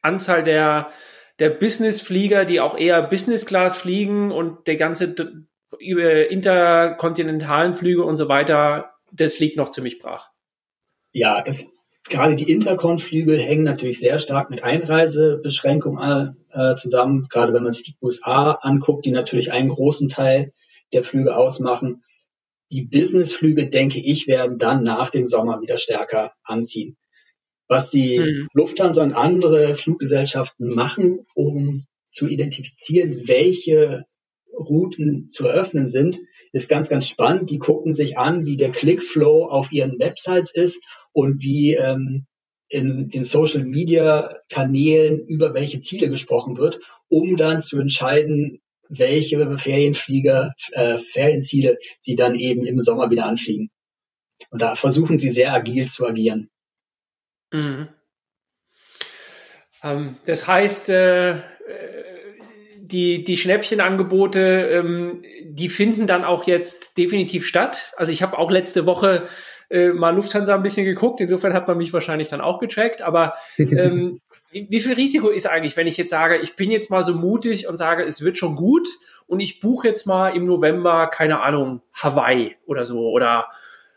Anzahl 0.01 0.41
der, 0.41 0.89
der 1.39 1.49
Businessflieger, 1.49 2.45
die 2.45 2.61
auch 2.61 2.77
eher 2.77 3.01
Business 3.01 3.45
Class 3.45 3.75
fliegen 3.75 4.31
und 4.31 4.67
der 4.67 4.77
ganze 4.77 5.13
über 5.77 6.29
interkontinentalen 6.29 7.73
Flüge 7.73 8.05
und 8.05 8.15
so 8.15 8.29
weiter, 8.29 8.93
das 9.11 9.39
liegt 9.39 9.57
noch 9.57 9.67
ziemlich 9.67 9.99
brach. 9.99 10.29
Ja, 11.11 11.41
das, 11.41 11.65
gerade 12.09 12.35
die 12.35 12.51
Intercon-Flüge 12.51 13.37
hängen 13.37 13.63
natürlich 13.63 13.99
sehr 13.99 14.19
stark 14.19 14.49
mit 14.49 14.63
Einreisebeschränkungen 14.63 16.37
äh, 16.51 16.75
zusammen. 16.75 17.27
Gerade 17.29 17.53
wenn 17.53 17.63
man 17.63 17.71
sich 17.71 17.83
die 17.83 17.95
USA 18.01 18.51
anguckt, 18.61 19.05
die 19.05 19.11
natürlich 19.11 19.51
einen 19.51 19.69
großen 19.69 20.09
Teil 20.09 20.53
der 20.93 21.03
Flüge 21.03 21.35
ausmachen. 21.35 22.03
Die 22.71 22.83
Businessflüge, 22.83 23.69
denke 23.69 23.99
ich, 23.99 24.27
werden 24.27 24.57
dann 24.57 24.83
nach 24.83 25.09
dem 25.09 25.27
Sommer 25.27 25.61
wieder 25.61 25.77
stärker 25.77 26.33
anziehen. 26.43 26.97
Was 27.67 27.89
die 27.89 28.19
mhm. 28.19 28.47
Lufthansa 28.53 29.03
und 29.03 29.13
andere 29.13 29.75
Fluggesellschaften 29.75 30.73
machen, 30.73 31.25
um 31.35 31.85
zu 32.09 32.27
identifizieren, 32.27 33.27
welche 33.27 34.05
Routen 34.53 35.29
zu 35.29 35.45
eröffnen 35.45 35.87
sind, 35.87 36.19
ist 36.51 36.67
ganz, 36.67 36.89
ganz 36.89 37.07
spannend. 37.07 37.49
Die 37.49 37.59
gucken 37.59 37.93
sich 37.93 38.17
an, 38.17 38.45
wie 38.45 38.57
der 38.57 38.71
Clickflow 38.71 39.45
auf 39.45 39.71
ihren 39.71 39.97
Websites 39.99 40.51
ist 40.53 40.81
und 41.13 41.41
wie 41.41 41.75
ähm, 41.75 42.25
in 42.69 43.09
den 43.09 43.23
Social 43.23 43.63
Media 43.65 44.37
Kanälen 44.49 45.19
über 45.25 45.53
welche 45.53 45.81
Ziele 45.81 46.09
gesprochen 46.09 46.57
wird, 46.57 46.79
um 47.09 47.35
dann 47.35 47.61
zu 47.61 47.79
entscheiden, 47.79 48.61
welche 48.87 49.57
Ferienflieger, 49.57 50.53
äh, 50.71 50.97
Ferienziele 50.97 51.77
sie 51.99 52.15
dann 52.15 52.35
eben 52.35 52.65
im 52.65 52.81
Sommer 52.81 53.09
wieder 53.09 53.25
anfliegen. 53.25 53.69
Und 54.49 54.61
da 54.61 54.75
versuchen 54.75 55.17
sie 55.17 55.29
sehr 55.29 55.53
agil 55.53 55.87
zu 55.87 56.05
agieren. 56.05 56.49
Mhm. 57.51 57.89
Ähm, 59.83 60.15
das 60.25 60.47
heißt, 60.47 60.89
äh, 60.89 61.41
die, 62.77 63.23
die 63.23 63.37
Schnäppchenangebote, 63.37 64.39
ähm, 64.39 65.23
die 65.45 65.69
finden 65.69 66.07
dann 66.07 66.23
auch 66.23 66.45
jetzt 66.45 66.97
definitiv 66.97 67.45
statt. 67.45 67.93
Also 67.95 68.11
ich 68.11 68.21
habe 68.21 68.37
auch 68.37 68.51
letzte 68.51 68.85
Woche 68.85 69.27
äh, 69.71 69.93
mal 69.93 70.13
Lufthansa 70.13 70.53
ein 70.53 70.63
bisschen 70.63 70.85
geguckt. 70.85 71.21
Insofern 71.21 71.53
hat 71.53 71.67
man 71.67 71.77
mich 71.77 71.93
wahrscheinlich 71.93 72.27
dann 72.29 72.41
auch 72.41 72.59
getrackt. 72.59 73.01
Aber 73.01 73.33
ähm, 73.57 74.19
wie, 74.51 74.67
wie 74.69 74.79
viel 74.79 74.93
Risiko 74.93 75.29
ist 75.29 75.47
eigentlich, 75.47 75.77
wenn 75.77 75.87
ich 75.87 75.97
jetzt 75.97 76.09
sage, 76.09 76.37
ich 76.37 76.55
bin 76.55 76.69
jetzt 76.69 76.91
mal 76.91 77.03
so 77.03 77.13
mutig 77.13 77.67
und 77.67 77.77
sage, 77.77 78.03
es 78.03 78.23
wird 78.23 78.37
schon 78.37 78.55
gut 78.55 78.87
und 79.27 79.39
ich 79.39 79.59
buche 79.59 79.87
jetzt 79.87 80.05
mal 80.05 80.35
im 80.35 80.45
November, 80.45 81.07
keine 81.07 81.41
Ahnung, 81.41 81.81
Hawaii 81.93 82.57
oder 82.65 82.83
so 82.83 83.09
oder 83.09 83.49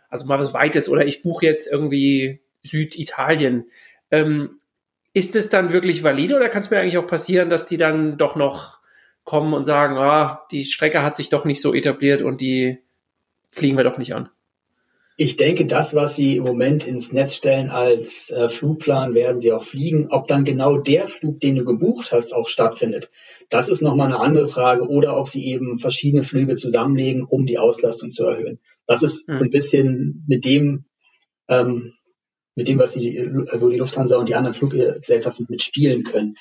also 0.09 0.27
mal 0.27 0.39
was 0.39 0.55
Weites 0.55 0.89
oder 0.89 1.05
ich 1.07 1.23
buche 1.23 1.47
jetzt 1.47 1.71
irgendwie 1.71 2.41
Süditalien. 2.63 3.69
Ähm, 4.13 4.59
ist 5.13 5.35
es 5.37 5.49
dann 5.49 5.73
wirklich 5.73 6.05
valide 6.05 6.37
oder 6.37 6.49
kann 6.49 6.61
es 6.61 6.71
mir 6.71 6.79
eigentlich 6.79 6.99
auch 6.99 7.07
passieren, 7.07 7.51
dass 7.51 7.67
die 7.67 7.77
dann 7.77 8.17
doch 8.17 8.37
noch 8.37 8.79
kommen 9.25 9.55
und 9.55 9.65
sagen, 9.65 9.97
ah, 9.97 10.47
die 10.51 10.65
Strecke 10.65 11.03
hat 11.03 11.17
sich 11.17 11.31
doch 11.31 11.45
nicht 11.45 11.61
so 11.61 11.75
etabliert 11.75 12.23
und 12.23 12.41
die 12.41 12.79
fliegen 13.51 13.77
wir 13.77 13.85
doch 13.85 13.99
nicht 13.99 14.15
an? 14.15 14.29
Ich 15.17 15.37
denke, 15.37 15.67
das, 15.67 15.95
was 15.95 16.17
Sie 16.17 16.37
im 16.37 16.45
Moment 16.45 16.87
ins 16.87 17.13
Netz 17.13 17.37
stellen 17.37 17.71
als 17.71 18.31
äh, 18.31 18.49
Flugplan, 18.49 19.15
werden 19.15 19.39
Sie 19.39 19.53
auch 19.53 19.65
fliegen. 19.65 20.09
Ob 20.11 20.27
dann 20.27 20.45
genau 20.45 20.79
der 20.79 21.07
Flug, 21.07 21.39
den 21.39 21.55
du 21.55 21.65
gebucht 21.65 22.11
hast, 22.11 22.35
auch 22.35 22.49
stattfindet, 22.49 23.11
das 23.49 23.69
ist 23.69 23.81
nochmal 23.81 24.09
eine 24.09 24.19
andere 24.19 24.49
Frage. 24.49 24.89
Oder 24.89 25.17
ob 25.17 25.29
Sie 25.29 25.47
eben 25.47 25.79
verschiedene 25.79 26.25
Flüge 26.25 26.57
zusammenlegen, 26.57 27.23
um 27.23 27.47
die 27.47 27.59
Auslastung 27.59 28.11
zu 28.11 28.25
erhöhen. 28.25 28.59
Das 28.87 29.05
ist 29.05 29.29
mhm. 29.29 29.37
ein 29.37 29.51
bisschen 29.51 30.25
mit 30.27 30.45
dem, 30.45 30.87
ähm, 31.49 31.93
mit 32.57 32.67
dem, 32.67 32.81
was 32.81 32.93
die, 32.93 33.31
wo 33.53 33.69
die 33.69 33.79
Lufthansa 33.79 34.17
und 34.17 34.29
die 34.29 34.35
anderen 34.35 34.55
Fluggesellschaften 34.55 35.47
mitspielen 35.49 36.03
können. 36.03 36.35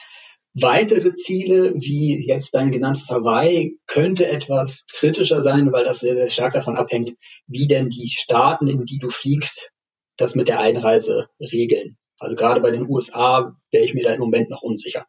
Weitere 0.55 1.15
Ziele, 1.15 1.73
wie 1.75 2.27
jetzt 2.27 2.53
dein 2.53 2.71
genanntes 2.71 3.09
Hawaii, 3.09 3.79
könnte 3.87 4.27
etwas 4.27 4.85
kritischer 4.91 5.41
sein, 5.41 5.71
weil 5.71 5.83
das 5.83 5.99
sehr, 5.99 6.13
sehr 6.13 6.27
stark 6.27 6.53
davon 6.53 6.77
abhängt, 6.77 7.13
wie 7.47 7.67
denn 7.67 7.89
die 7.89 8.07
Staaten, 8.07 8.67
in 8.67 8.85
die 8.85 8.99
du 8.99 9.09
fliegst, 9.09 9.71
das 10.15 10.35
mit 10.35 10.47
der 10.47 10.59
Einreise 10.59 11.27
regeln. 11.39 11.97
Also 12.19 12.35
gerade 12.35 12.61
bei 12.61 12.69
den 12.69 12.87
USA 12.87 13.55
wäre 13.71 13.83
ich 13.83 13.95
mir 13.95 14.03
da 14.03 14.13
im 14.13 14.19
Moment 14.19 14.51
noch 14.51 14.61
unsicher. 14.61 15.07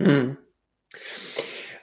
Hm. 0.00 0.38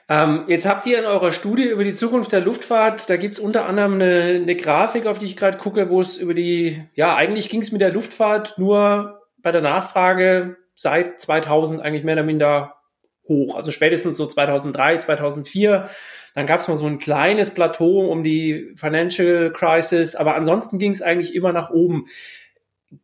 Ähm, 0.08 0.44
jetzt 0.48 0.66
habt 0.66 0.84
ihr 0.88 0.98
in 0.98 1.04
eurer 1.04 1.30
Studie 1.30 1.68
über 1.68 1.84
die 1.84 1.94
Zukunft 1.94 2.32
der 2.32 2.40
Luftfahrt, 2.40 3.08
da 3.08 3.16
gibt's 3.16 3.38
unter 3.38 3.66
anderem 3.66 3.94
eine, 3.94 4.40
eine 4.42 4.56
Grafik, 4.56 5.06
auf 5.06 5.20
die 5.20 5.26
ich 5.26 5.36
gerade 5.36 5.58
gucke, 5.58 5.88
wo 5.88 6.00
es 6.00 6.16
über 6.16 6.34
die, 6.34 6.82
ja, 6.94 7.14
eigentlich 7.14 7.48
ging 7.48 7.60
es 7.60 7.70
mit 7.70 7.80
der 7.80 7.92
Luftfahrt 7.92 8.58
nur 8.58 9.22
bei 9.38 9.52
der 9.52 9.60
Nachfrage 9.60 10.56
seit 10.74 11.20
2000 11.20 11.80
eigentlich 11.80 12.02
mehr 12.02 12.14
oder 12.14 12.24
minder 12.24 12.79
hoch. 13.28 13.54
Also 13.54 13.70
spätestens 13.70 14.16
so 14.16 14.26
2003, 14.26 14.98
2004. 14.98 15.88
Dann 16.34 16.46
gab 16.46 16.60
es 16.60 16.68
mal 16.68 16.76
so 16.76 16.86
ein 16.86 16.98
kleines 16.98 17.50
Plateau 17.50 18.10
um 18.10 18.22
die 18.22 18.72
Financial 18.76 19.52
Crisis, 19.52 20.14
aber 20.14 20.34
ansonsten 20.34 20.78
ging 20.78 20.92
es 20.92 21.02
eigentlich 21.02 21.34
immer 21.34 21.52
nach 21.52 21.70
oben. 21.70 22.06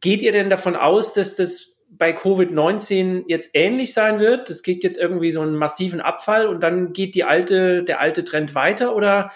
Geht 0.01 0.23
ihr 0.23 0.33
denn 0.33 0.51
davon 0.51 0.77
aus, 0.77 1.15
dass 1.15 1.35
das 1.35 1.77
bei 1.89 2.11
Covid-19 2.11 3.25
jetzt 3.29 3.51
ähnlich 3.55 3.93
sein 3.93 4.21
wird? 4.21 4.51
Es 4.51 4.63
gibt 4.63 4.85
jetzt 4.85 4.99
irgendwie 4.99 5.31
so 5.31 5.41
einen 5.41 5.57
massiven 5.57 6.01
Abfall 6.01 6.47
und 6.47 6.63
dann 6.63 6.93
geht 6.93 7.15
die 7.15 7.25
alte, 7.25 7.83
der 7.85 8.01
alte 8.01 8.25
Trend 8.25 8.55
weiter 8.55 8.95
oder 8.95 9.31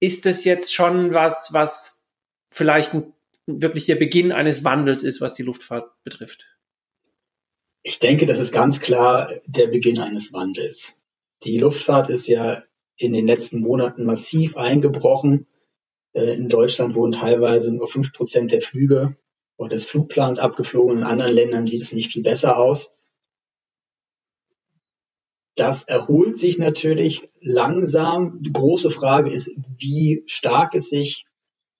ist 0.00 0.26
das 0.26 0.44
jetzt 0.44 0.74
schon 0.74 1.14
was, 1.14 1.52
was 1.52 2.08
vielleicht 2.50 2.94
ein, 2.94 3.12
wirklich 3.46 3.86
der 3.86 3.96
Beginn 3.96 4.32
eines 4.32 4.64
Wandels 4.64 5.02
ist, 5.02 5.20
was 5.20 5.34
die 5.34 5.42
Luftfahrt 5.42 5.90
betrifft? 6.04 6.55
Ich 7.88 8.00
denke, 8.00 8.26
das 8.26 8.40
ist 8.40 8.50
ganz 8.50 8.80
klar 8.80 9.32
der 9.46 9.68
Beginn 9.68 10.00
eines 10.00 10.32
Wandels. 10.32 10.98
Die 11.44 11.56
Luftfahrt 11.56 12.10
ist 12.10 12.26
ja 12.26 12.64
in 12.96 13.12
den 13.12 13.28
letzten 13.28 13.60
Monaten 13.60 14.02
massiv 14.02 14.56
eingebrochen. 14.56 15.46
Äh, 16.12 16.34
in 16.34 16.48
Deutschland 16.48 16.96
wurden 16.96 17.12
teilweise 17.12 17.72
nur 17.72 17.86
fünf 17.86 18.12
Prozent 18.12 18.50
der 18.50 18.60
Flüge 18.60 19.16
oder 19.56 19.68
des 19.68 19.86
Flugplans 19.86 20.40
abgeflogen. 20.40 20.98
In 20.98 21.04
anderen 21.04 21.32
Ländern 21.32 21.64
sieht 21.64 21.80
es 21.80 21.92
nicht 21.92 22.10
viel 22.10 22.24
besser 22.24 22.56
aus. 22.56 22.98
Das 25.54 25.84
erholt 25.84 26.36
sich 26.38 26.58
natürlich 26.58 27.30
langsam. 27.40 28.42
Die 28.42 28.52
große 28.52 28.90
Frage 28.90 29.30
ist, 29.30 29.48
wie 29.78 30.24
stark 30.26 30.74
es 30.74 30.90
sich 30.90 31.24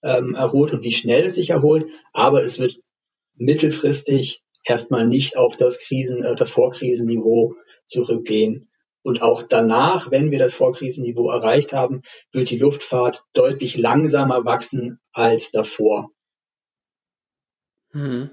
ähm, 0.05 0.37
erholt 0.37 0.73
und 0.73 0.85
wie 0.85 0.93
schnell 0.93 1.25
es 1.25 1.35
sich 1.35 1.51
erholt. 1.51 1.87
Aber 2.13 2.45
es 2.45 2.61
wird 2.61 2.79
mittelfristig 3.35 4.46
erstmal 4.66 5.06
nicht 5.06 5.37
auf 5.37 5.56
das 5.56 5.78
Krisen, 5.78 6.25
äh, 6.25 6.35
das 6.35 6.50
Vorkrisenniveau 6.50 7.54
zurückgehen. 7.87 8.68
Und 9.02 9.23
auch 9.23 9.44
danach, 9.44 10.11
wenn 10.11 10.32
wir 10.32 10.38
das 10.38 10.54
Vorkrisenniveau 10.54 11.30
erreicht 11.30 11.73
haben, 11.73 12.02
wird 12.32 12.50
die 12.50 12.58
Luftfahrt 12.58 13.25
deutlich 13.32 13.76
langsamer 13.76 14.44
wachsen 14.44 14.99
als 15.12 15.52
davor. 15.52 16.11
Hm. 17.92 18.30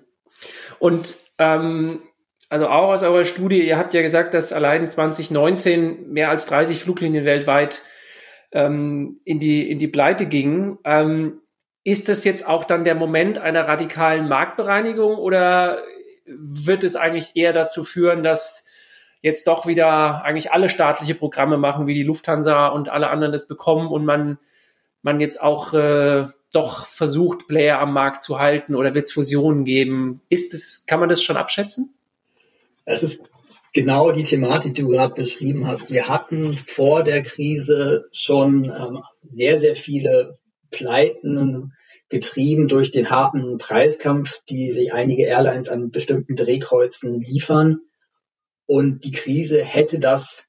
Und 0.80 1.16
ähm, 1.38 2.02
also 2.50 2.68
auch 2.68 2.92
aus 2.92 3.04
eurer 3.04 3.26
Studie, 3.26 3.66
ihr 3.66 3.78
habt 3.78 3.94
ja 3.94 4.02
gesagt, 4.02 4.34
dass 4.34 4.52
allein 4.52 4.88
2019 4.88 6.12
mehr 6.12 6.30
als 6.30 6.48
30 6.48 6.80
Fluglinien 6.80 7.26
weltweit 7.26 7.84
ähm, 8.52 9.22
in, 9.26 9.40
die, 9.40 9.70
in 9.70 9.78
die 9.78 9.88
Pleite 9.88 10.26
gingen. 10.26 10.80
Ähm, 10.84 11.42
ist 11.84 12.10
das 12.10 12.24
jetzt 12.24 12.48
auch 12.48 12.64
dann 12.64 12.84
der 12.84 12.96
Moment 12.96 13.38
einer 13.38 13.68
radikalen 13.68 14.28
Marktbereinigung 14.30 15.18
oder 15.18 15.82
wird 16.26 16.84
es 16.84 16.96
eigentlich 16.96 17.32
eher 17.36 17.54
dazu 17.54 17.84
führen, 17.84 18.24
dass 18.24 18.66
jetzt 19.22 19.48
doch 19.48 19.66
wieder 19.66 20.24
eigentlich 20.24 20.52
alle 20.52 20.70
staatliche 20.70 21.16
Programme 21.16 21.58
machen, 21.58 21.88
wie 21.88 21.94
die 21.94 22.04
Lufthansa 22.04 22.68
und 22.68 22.90
alle 22.90 23.10
anderen 23.10 23.32
das 23.32 23.48
bekommen 23.48 23.88
und 23.88 24.06
man, 24.06 24.38
man 25.02 25.20
jetzt 25.20 25.42
auch 25.42 25.74
äh, 25.74 26.26
doch 26.52 26.86
versucht, 26.86 27.48
Player 27.48 27.80
am 27.80 27.94
Markt 27.94 28.22
zu 28.22 28.40
halten 28.40 28.76
oder 28.76 28.94
wird 28.94 29.08
es 29.08 29.14
Fusionen 29.14 29.64
geben? 29.64 30.22
Ist 30.30 30.54
es, 30.54 30.86
kann 30.86 31.00
man 31.00 31.10
das 31.10 31.24
schon 31.24 31.38
abschätzen? 31.38 31.94
Es 32.86 33.02
ist 33.02 33.20
genau 33.74 34.12
die 34.12 34.24
Thematik, 34.24 34.76
die 34.76 34.82
du 34.82 34.90
gerade 34.90 35.16
beschrieben 35.16 35.68
hast. 35.68 35.90
Wir 35.90 36.10
hatten 36.10 36.54
vor 36.58 37.04
der 37.04 37.24
Krise 37.24 38.10
schon 38.12 38.66
ähm, 38.66 39.04
sehr, 39.30 39.60
sehr 39.60 39.76
viele 39.76 40.38
Pleiten 40.70 41.74
getrieben 42.14 42.68
durch 42.68 42.92
den 42.92 43.10
harten 43.10 43.58
Preiskampf, 43.58 44.40
die 44.48 44.72
sich 44.72 44.94
einige 44.94 45.26
Airlines 45.26 45.68
an 45.68 45.90
bestimmten 45.92 46.36
Drehkreuzen 46.36 47.20
liefern. 47.20 47.82
Und 48.66 49.04
die 49.04 49.12
Krise 49.12 49.62
hätte 49.62 50.00
das 50.00 50.46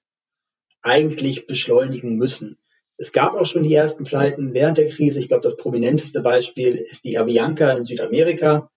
eigentlich 0.82 1.46
beschleunigen 1.46 2.16
müssen. 2.16 2.58
Es 2.96 3.12
gab 3.12 3.34
auch 3.34 3.46
schon 3.46 3.64
die 3.64 3.74
ersten 3.74 4.04
Pleiten 4.04 4.52
während 4.52 4.78
der 4.78 4.88
Krise. 4.88 5.18
Ich 5.18 5.28
glaube, 5.28 5.42
das 5.42 5.56
prominenteste 5.56 6.20
Beispiel 6.20 6.76
ist 6.76 7.04
die 7.04 7.18
Avianca 7.18 7.72
in 7.72 7.82
Südamerika, 7.82 8.70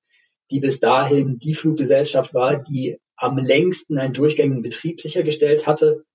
die 0.49 0.59
bis 0.59 0.79
dahin 0.79 1.37
die 1.37 1.53
Fluggesellschaft 1.53 2.33
war, 2.33 2.63
die 2.63 2.97
am 3.17 3.37
längsten 3.37 3.99
einen 3.99 4.13
durchgängigen 4.13 4.63
Betrieb 4.63 5.01
sichergestellt 5.01 5.67
hatte. 5.67 6.05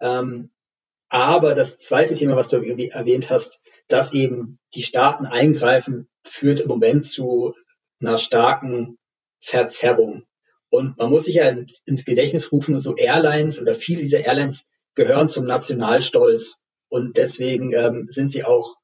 Ähm, 0.00 0.50
aber 1.08 1.54
das 1.54 1.78
zweite 1.78 2.14
Thema, 2.14 2.36
was 2.36 2.50
du 2.50 2.56
erwähnt 2.56 3.30
hast, 3.30 3.60
dass 3.88 4.12
eben 4.12 4.58
die 4.74 4.82
Staaten 4.82 5.26
eingreifen, 5.26 6.08
führt 6.24 6.60
im 6.60 6.68
Moment 6.68 7.06
zu 7.06 7.54
einer 8.00 8.18
starken 8.18 8.98
Verzerrung. 9.40 10.24
Und 10.70 10.98
man 10.98 11.10
muss 11.10 11.24
sich 11.24 11.36
ja 11.36 11.48
ins, 11.48 11.82
ins 11.86 12.04
Gedächtnis 12.04 12.52
rufen, 12.52 12.78
so 12.80 12.94
Airlines 12.96 13.60
oder 13.60 13.74
viele 13.74 14.02
dieser 14.02 14.20
Airlines 14.20 14.66
gehören 14.94 15.28
zum 15.28 15.46
Nationalstolz. 15.46 16.58
Und 16.88 17.16
deswegen 17.16 17.72
ähm, 17.72 18.06
sind 18.08 18.30
sie 18.30 18.44
auch 18.44 18.76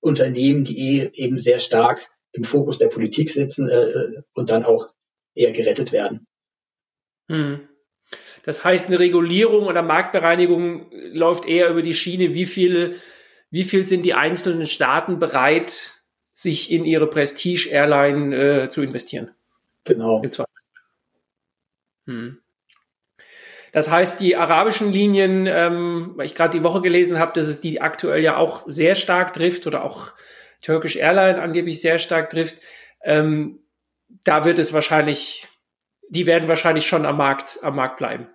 Unternehmen, 0.00 0.64
die 0.64 0.78
eh 0.78 1.10
eben 1.14 1.40
sehr 1.40 1.58
stark 1.58 2.08
im 2.32 2.44
Fokus 2.44 2.78
der 2.78 2.88
Politik 2.88 3.30
sitzen 3.30 3.68
äh, 3.68 4.22
und 4.34 4.50
dann 4.50 4.64
auch 4.64 4.88
eher 5.34 5.52
gerettet 5.52 5.92
werden. 5.92 6.26
Hm. 7.28 7.68
Das 8.44 8.64
heißt, 8.64 8.86
eine 8.86 8.98
Regulierung 8.98 9.66
oder 9.66 9.82
Marktbereinigung 9.82 10.90
läuft 11.12 11.46
eher 11.46 11.68
über 11.70 11.82
die 11.82 11.94
Schiene, 11.94 12.34
wie 12.34 12.46
viel 12.46 12.98
wie 13.50 13.64
viel 13.64 13.86
sind 13.86 14.02
die 14.04 14.14
einzelnen 14.14 14.66
Staaten 14.66 15.18
bereit, 15.18 15.94
sich 16.32 16.70
in 16.70 16.84
ihre 16.84 17.08
Prestige-Airline 17.08 18.36
äh, 18.36 18.68
zu 18.68 18.82
investieren? 18.82 19.30
Genau. 19.84 20.22
Hm. 22.06 22.38
Das 23.72 23.90
heißt, 23.90 24.20
die 24.20 24.36
arabischen 24.36 24.92
Linien, 24.92 25.46
ähm, 25.46 26.12
weil 26.16 26.26
ich 26.26 26.34
gerade 26.34 26.56
die 26.56 26.64
Woche 26.64 26.80
gelesen 26.80 27.18
habe, 27.18 27.32
dass 27.34 27.46
es 27.46 27.60
die 27.60 27.80
aktuell 27.80 28.22
ja 28.22 28.36
auch 28.36 28.62
sehr 28.66 28.94
stark 28.94 29.32
trifft 29.32 29.66
oder 29.66 29.84
auch 29.84 30.12
Turkish 30.62 30.96
Airline 30.96 31.40
angeblich 31.40 31.80
sehr 31.80 31.98
stark 31.98 32.30
trifft, 32.30 32.62
ähm, 33.02 33.60
da 34.24 34.44
wird 34.44 34.58
es 34.58 34.72
wahrscheinlich, 34.72 35.46
die 36.08 36.26
werden 36.26 36.48
wahrscheinlich 36.48 36.86
schon 36.86 37.04
am 37.04 37.18
Markt, 37.18 37.58
am 37.62 37.76
Markt 37.76 37.98
bleiben. 37.98 38.28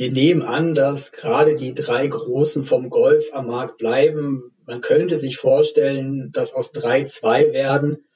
Wir 0.00 0.10
nehmen 0.10 0.40
an, 0.40 0.74
dass 0.74 1.12
gerade 1.12 1.56
die 1.56 1.74
drei 1.74 2.06
Großen 2.06 2.64
vom 2.64 2.88
Golf 2.88 3.34
am 3.34 3.48
Markt 3.48 3.76
bleiben. 3.76 4.56
Man 4.64 4.80
könnte 4.80 5.18
sich 5.18 5.36
vorstellen, 5.36 6.32
dass 6.32 6.54
aus 6.54 6.72
drei 6.72 7.04
zwei 7.04 7.52
werden, 7.52 8.08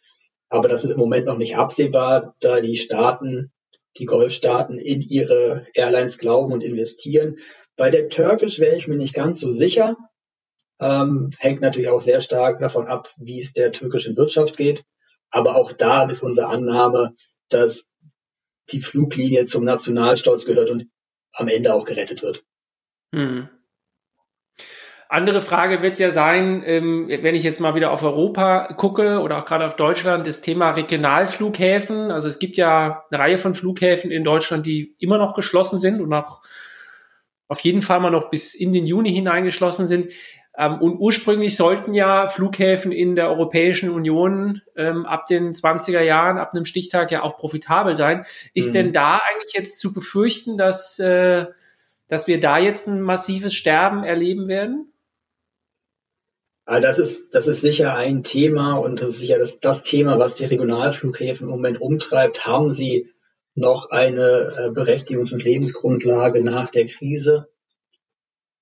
aber 0.49 0.69
das 0.69 0.85
ist 0.85 0.93
im 0.93 0.97
Moment 0.97 1.27
noch 1.27 1.37
nicht 1.37 1.59
absehbar, 1.59 2.37
da 2.41 2.63
die 2.63 2.77
Staaten, 2.77 3.53
die 3.99 4.07
Golfstaaten 4.07 4.79
in 4.79 5.03
ihre 5.03 5.67
Airlines 5.75 6.17
glauben 6.17 6.55
und 6.55 6.65
investieren. 6.65 7.37
Bei 7.77 7.91
der 7.91 8.09
Turkish 8.09 8.61
wäre 8.61 8.77
ich 8.77 8.89
mir 8.89 8.97
nicht 8.97 9.13
ganz 9.13 9.39
so 9.41 9.51
sicher. 9.51 9.99
Ähm, 10.81 11.33
hängt 11.39 11.61
natürlich 11.61 11.91
auch 11.91 12.01
sehr 12.01 12.23
stark 12.23 12.61
davon 12.61 12.87
ab, 12.87 13.13
wie 13.19 13.41
es 13.41 13.53
der 13.53 13.73
türkischen 13.73 14.17
Wirtschaft 14.17 14.57
geht. 14.57 14.87
Aber 15.29 15.55
auch 15.55 15.71
da 15.71 16.05
ist 16.05 16.23
unsere 16.23 16.47
Annahme, 16.47 17.15
dass 17.51 17.91
die 18.71 18.81
Fluglinie 18.81 19.45
zum 19.45 19.65
Nationalstolz 19.65 20.47
gehört 20.47 20.71
und 20.71 20.87
am 21.35 21.49
Ende 21.49 21.75
auch 21.75 21.85
gerettet 21.85 22.23
wird. 22.23 22.45
Hm. 23.15 23.49
Andere 25.09 25.41
Frage 25.41 25.83
wird 25.83 25.99
ja 25.99 26.11
sein, 26.11 26.63
ähm, 26.67 27.07
wenn 27.09 27.35
ich 27.35 27.45
jetzt 27.45 27.61
mal 27.61 27.75
wieder 27.75 27.93
auf 27.93 28.03
Europa 28.03 28.73
gucke 28.73 29.21
oder 29.21 29.39
auch 29.39 29.45
gerade 29.45 29.67
auf 29.67 29.77
Deutschland, 29.77 30.27
das 30.27 30.41
Thema 30.41 30.71
Regionalflughäfen. 30.71 32.11
Also 32.11 32.27
es 32.27 32.39
gibt 32.39 32.57
ja 32.57 33.05
eine 33.11 33.21
Reihe 33.21 33.39
von 33.39 33.55
Flughäfen 33.55 34.11
in 34.11 34.25
Deutschland, 34.25 34.67
die 34.67 34.97
immer 34.99 35.19
noch 35.19 35.35
geschlossen 35.35 35.79
sind 35.79 36.01
und 36.01 36.13
auch 36.13 36.43
auf 37.47 37.61
jeden 37.61 37.83
Fall 37.83 38.01
mal 38.01 38.11
noch 38.11 38.31
bis 38.31 38.55
in 38.55 38.73
den 38.73 38.87
Juni 38.87 39.13
hinein 39.13 39.45
geschlossen 39.45 39.87
sind. 39.87 40.11
Ähm, 40.57 40.81
und 40.81 40.99
ursprünglich 40.99 41.57
sollten 41.57 41.95
ja 41.95 42.29
Flughäfen 42.29 42.93
in 42.93 43.17
der 43.17 43.29
Europäischen 43.29 43.91
Union 43.91 44.61
ähm, 44.77 45.05
ab 45.05 45.27
den 45.27 45.53
20er 45.53 46.01
Jahren, 46.01 46.39
ab 46.39 46.53
einem 46.55 46.65
Stichtag 46.65 47.11
ja 47.11 47.23
auch 47.23 47.37
profitabel 47.37 47.97
sein. 47.97 48.25
Ist 48.55 48.69
mhm. 48.69 48.73
denn 48.73 48.93
da 48.93 49.21
eigentlich 49.31 49.55
jetzt 49.55 49.81
zu 49.81 49.93
befürchten, 49.93 50.57
dass, 50.57 50.99
äh, 51.01 51.47
dass 52.09 52.27
wir 52.29 52.41
da 52.41 52.59
jetzt 52.59 52.87
ein 52.87 53.01
massives 53.01 53.55
Sterben 53.55 54.05
erleben 54.05 54.47
werden? 54.47 54.93
Ah, 56.67 56.81
das 56.81 56.99
ist, 56.99 57.35
das 57.35 57.47
ist 57.47 57.61
sicher 57.61 57.95
ein 57.95 58.23
Thema 58.23 58.75
und 58.75 59.03
das 59.03 59.11
ist 59.11 59.19
sicher 59.19 59.39
das, 59.39 59.61
das 59.61 59.83
Thema, 59.83 60.19
was 60.19 60.35
die 60.35 60.47
Regionalflughäfen 60.47 61.47
im 61.47 61.51
Moment 61.51 61.81
umtreibt. 61.81 62.47
Haben 62.47 62.71
sie 62.71 63.11
noch 63.55 63.91
eine 63.91 64.23
äh, 64.23 64.71
Berechtigungs- 64.71 65.33
und 65.33 65.43
Lebensgrundlage 65.43 66.43
nach 66.43 66.71
der 66.71 66.87
Krise. 66.87 67.49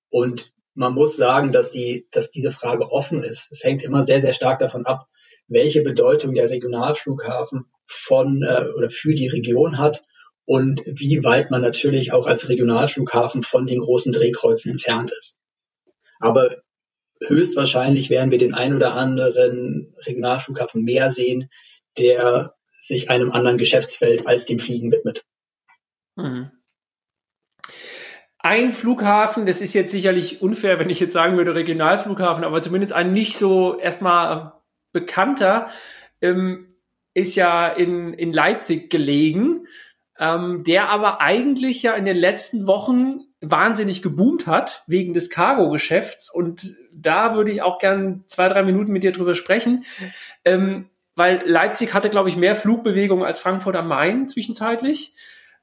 Und 0.09 0.53
man 0.75 0.93
muss 0.93 1.15
sagen, 1.15 1.51
dass 1.51 1.71
die, 1.71 2.07
dass 2.11 2.31
diese 2.31 2.51
Frage 2.51 2.91
offen 2.91 3.23
ist. 3.23 3.51
Es 3.51 3.63
hängt 3.63 3.83
immer 3.83 4.03
sehr, 4.03 4.21
sehr 4.21 4.33
stark 4.33 4.59
davon 4.59 4.85
ab, 4.85 5.07
welche 5.47 5.81
Bedeutung 5.81 6.33
der 6.33 6.49
Regionalflughafen 6.49 7.65
von 7.85 8.41
äh, 8.43 8.65
oder 8.75 8.89
für 8.89 9.13
die 9.13 9.27
Region 9.27 9.77
hat 9.77 10.03
und 10.45 10.81
wie 10.85 11.23
weit 11.23 11.51
man 11.51 11.61
natürlich 11.61 12.11
auch 12.11 12.27
als 12.27 12.49
Regionalflughafen 12.49 13.43
von 13.43 13.65
den 13.65 13.79
großen 13.79 14.11
Drehkreuzen 14.11 14.71
entfernt 14.71 15.11
ist. 15.11 15.37
Aber 16.19 16.61
höchstwahrscheinlich 17.21 18.09
werden 18.09 18.31
wir 18.31 18.37
den 18.37 18.53
ein 18.53 18.75
oder 18.75 18.95
anderen 18.95 19.95
Regionalflughafen 20.05 20.83
mehr 20.83 21.11
sehen, 21.11 21.49
der 21.97 22.55
sich 22.71 23.09
einem 23.09 23.31
anderen 23.31 23.57
Geschäftsfeld 23.57 24.27
als 24.27 24.45
dem 24.45 24.59
Fliegen 24.59 24.91
widmet. 24.91 25.23
Mhm. 26.15 26.51
Ein 28.45 28.73
Flughafen, 28.73 29.45
das 29.45 29.61
ist 29.61 29.73
jetzt 29.73 29.91
sicherlich 29.91 30.41
unfair, 30.41 30.77
wenn 30.77 30.89
ich 30.89 30.99
jetzt 30.99 31.13
sagen 31.13 31.37
würde 31.37 31.55
Regionalflughafen, 31.55 32.43
aber 32.43 32.61
zumindest 32.61 32.91
ein 32.91 33.13
nicht 33.13 33.37
so 33.37 33.79
erstmal 33.79 34.51
bekannter, 34.91 35.67
ähm, 36.21 36.75
ist 37.13 37.35
ja 37.35 37.69
in, 37.69 38.13
in 38.13 38.33
Leipzig 38.33 38.89
gelegen, 38.89 39.65
ähm, 40.19 40.63
der 40.65 40.89
aber 40.89 41.21
eigentlich 41.21 41.83
ja 41.83 41.93
in 41.93 42.03
den 42.03 42.17
letzten 42.17 42.67
Wochen 42.67 43.21
wahnsinnig 43.39 44.01
geboomt 44.01 44.45
hat 44.45 44.83
wegen 44.87 45.13
des 45.13 45.29
Cargo-Geschäfts. 45.29 46.29
Und 46.29 46.75
da 46.91 47.35
würde 47.35 47.51
ich 47.51 47.61
auch 47.61 47.79
gern 47.79 48.25
zwei, 48.27 48.49
drei 48.49 48.63
Minuten 48.63 48.91
mit 48.91 49.03
dir 49.03 49.13
drüber 49.13 49.35
sprechen. 49.35 49.85
Ähm, 50.43 50.89
weil 51.15 51.43
Leipzig 51.45 51.93
hatte, 51.93 52.09
glaube 52.09 52.27
ich, 52.27 52.35
mehr 52.35 52.57
Flugbewegung 52.57 53.23
als 53.23 53.39
Frankfurt 53.39 53.77
am 53.77 53.87
Main 53.87 54.27
zwischenzeitlich. 54.27 55.13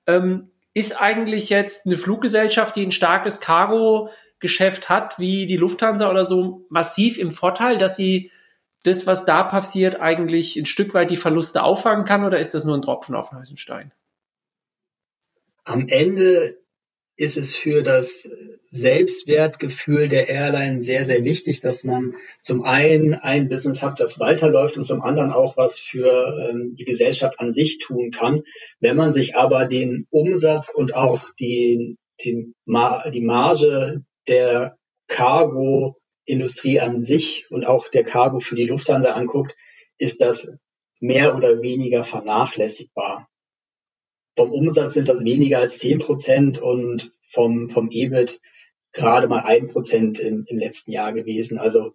Ähm, 0.07 0.51
ist 0.75 1.01
eigentlich 1.01 1.51
jetzt 1.51 1.87
eine 1.87 1.97
Fluggesellschaft, 1.97 2.77
die 2.77 2.87
ein 2.87 2.93
starkes 2.93 3.41
Cargo-Geschäft 3.41 4.89
hat, 4.89 5.19
wie 5.19 5.47
die 5.47 5.57
Lufthansa 5.57 6.11
oder 6.11 6.25
so, 6.25 6.67
massiv 6.69 7.19
im 7.19 7.31
Vorteil, 7.31 7.79
dass 7.79 7.97
sie 7.97 8.31
das, 8.83 9.07
was 9.07 9.25
da 9.25 9.43
passiert, 9.43 10.01
eigentlich 10.01 10.57
ein 10.57 10.67
Stück 10.67 10.95
weit 10.95 11.11
die 11.11 11.17
Verluste 11.17 11.63
auffangen 11.63 12.05
kann 12.05 12.25
oder 12.25 12.39
ist 12.39 12.55
das 12.55 12.65
nur 12.65 12.77
ein 12.77 12.83
Tropfen 12.83 13.15
auf 13.15 13.31
den 13.31 13.39
heißen 13.41 13.57
Stein? 13.57 13.93
Am 15.65 15.89
Ende 15.89 16.60
ist 17.21 17.37
es 17.37 17.55
für 17.55 17.83
das 17.83 18.31
Selbstwertgefühl 18.63 20.09
der 20.09 20.31
Airline 20.31 20.81
sehr, 20.81 21.05
sehr 21.05 21.23
wichtig, 21.23 21.61
dass 21.61 21.85
man 21.85 22.15
zum 22.41 22.63
einen 22.63 23.13
ein 23.13 23.51
Business 23.51 23.83
hat, 23.83 24.01
das 24.01 24.19
weiterläuft 24.19 24.79
und 24.79 24.87
zum 24.87 25.03
anderen 25.03 25.31
auch 25.31 25.59
was 25.59 25.79
für 25.79 26.49
ähm, 26.49 26.75
die 26.77 26.87
Gesellschaft 26.87 27.39
an 27.39 27.53
sich 27.53 27.79
tun 27.79 28.11
kann. 28.11 28.43
Wenn 28.79 28.97
man 28.97 29.13
sich 29.13 29.37
aber 29.37 29.67
den 29.67 30.07
Umsatz 30.09 30.71
und 30.75 30.95
auch 30.95 31.27
den, 31.39 31.99
den 32.25 32.55
die 32.65 33.21
Marge 33.21 34.03
der 34.27 34.79
Cargo-Industrie 35.09 36.81
an 36.81 37.03
sich 37.03 37.51
und 37.51 37.67
auch 37.67 37.89
der 37.89 38.05
Cargo 38.05 38.41
für 38.41 38.55
die 38.55 38.67
Lufthansa 38.67 39.13
anguckt, 39.13 39.55
ist 39.99 40.23
das 40.23 40.49
mehr 41.01 41.37
oder 41.37 41.61
weniger 41.61 42.03
vernachlässigbar. 42.03 43.30
Vom 44.41 44.53
Umsatz 44.53 44.95
sind 44.95 45.11
das 45.11 45.23
weniger 45.23 45.59
als 45.59 45.77
zehn 45.77 45.99
Prozent 45.99 46.59
und 46.59 47.13
vom, 47.29 47.69
vom 47.69 47.91
EBIT 47.91 48.41
gerade 48.91 49.29
mal 49.29 49.41
ein 49.41 49.67
Prozent 49.67 50.19
im, 50.19 50.47
im 50.49 50.57
letzten 50.57 50.93
Jahr 50.93 51.13
gewesen. 51.13 51.59
Also 51.59 51.93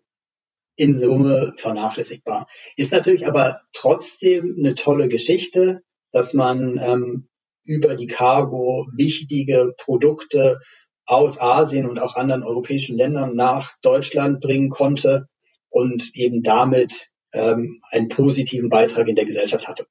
in 0.75 0.95
Summe 0.95 1.55
vernachlässigbar. 1.57 2.47
Ist 2.75 2.91
natürlich 2.91 3.25
aber 3.25 3.61
trotzdem 3.73 4.57
eine 4.59 4.75
tolle 4.75 5.09
Geschichte, 5.09 5.81
dass 6.11 6.35
man 6.35 6.77
ähm, 6.77 7.29
über 7.63 7.95
die 7.95 8.05
Cargo 8.05 8.85
wichtige 8.95 9.73
Produkte 9.75 10.59
aus 11.07 11.41
Asien 11.41 11.89
und 11.89 11.97
auch 11.97 12.15
anderen 12.15 12.43
europäischen 12.43 12.95
Ländern 12.95 13.35
nach 13.35 13.73
Deutschland 13.81 14.39
bringen 14.39 14.69
konnte 14.69 15.29
und 15.69 16.11
eben 16.13 16.43
damit 16.43 17.09
ähm, 17.33 17.81
einen 17.89 18.09
positiven 18.09 18.69
Beitrag 18.69 19.07
in 19.07 19.15
der 19.15 19.25
Gesellschaft 19.25 19.67
hatte. 19.67 19.87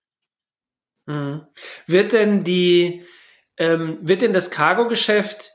Mhm. 1.06 1.42
Wird 1.86 2.12
denn 2.12 2.44
die, 2.44 3.02
ähm, 3.56 3.98
wird 4.00 4.22
denn 4.22 4.32
das 4.32 4.50
Cargo-Geschäft 4.50 5.52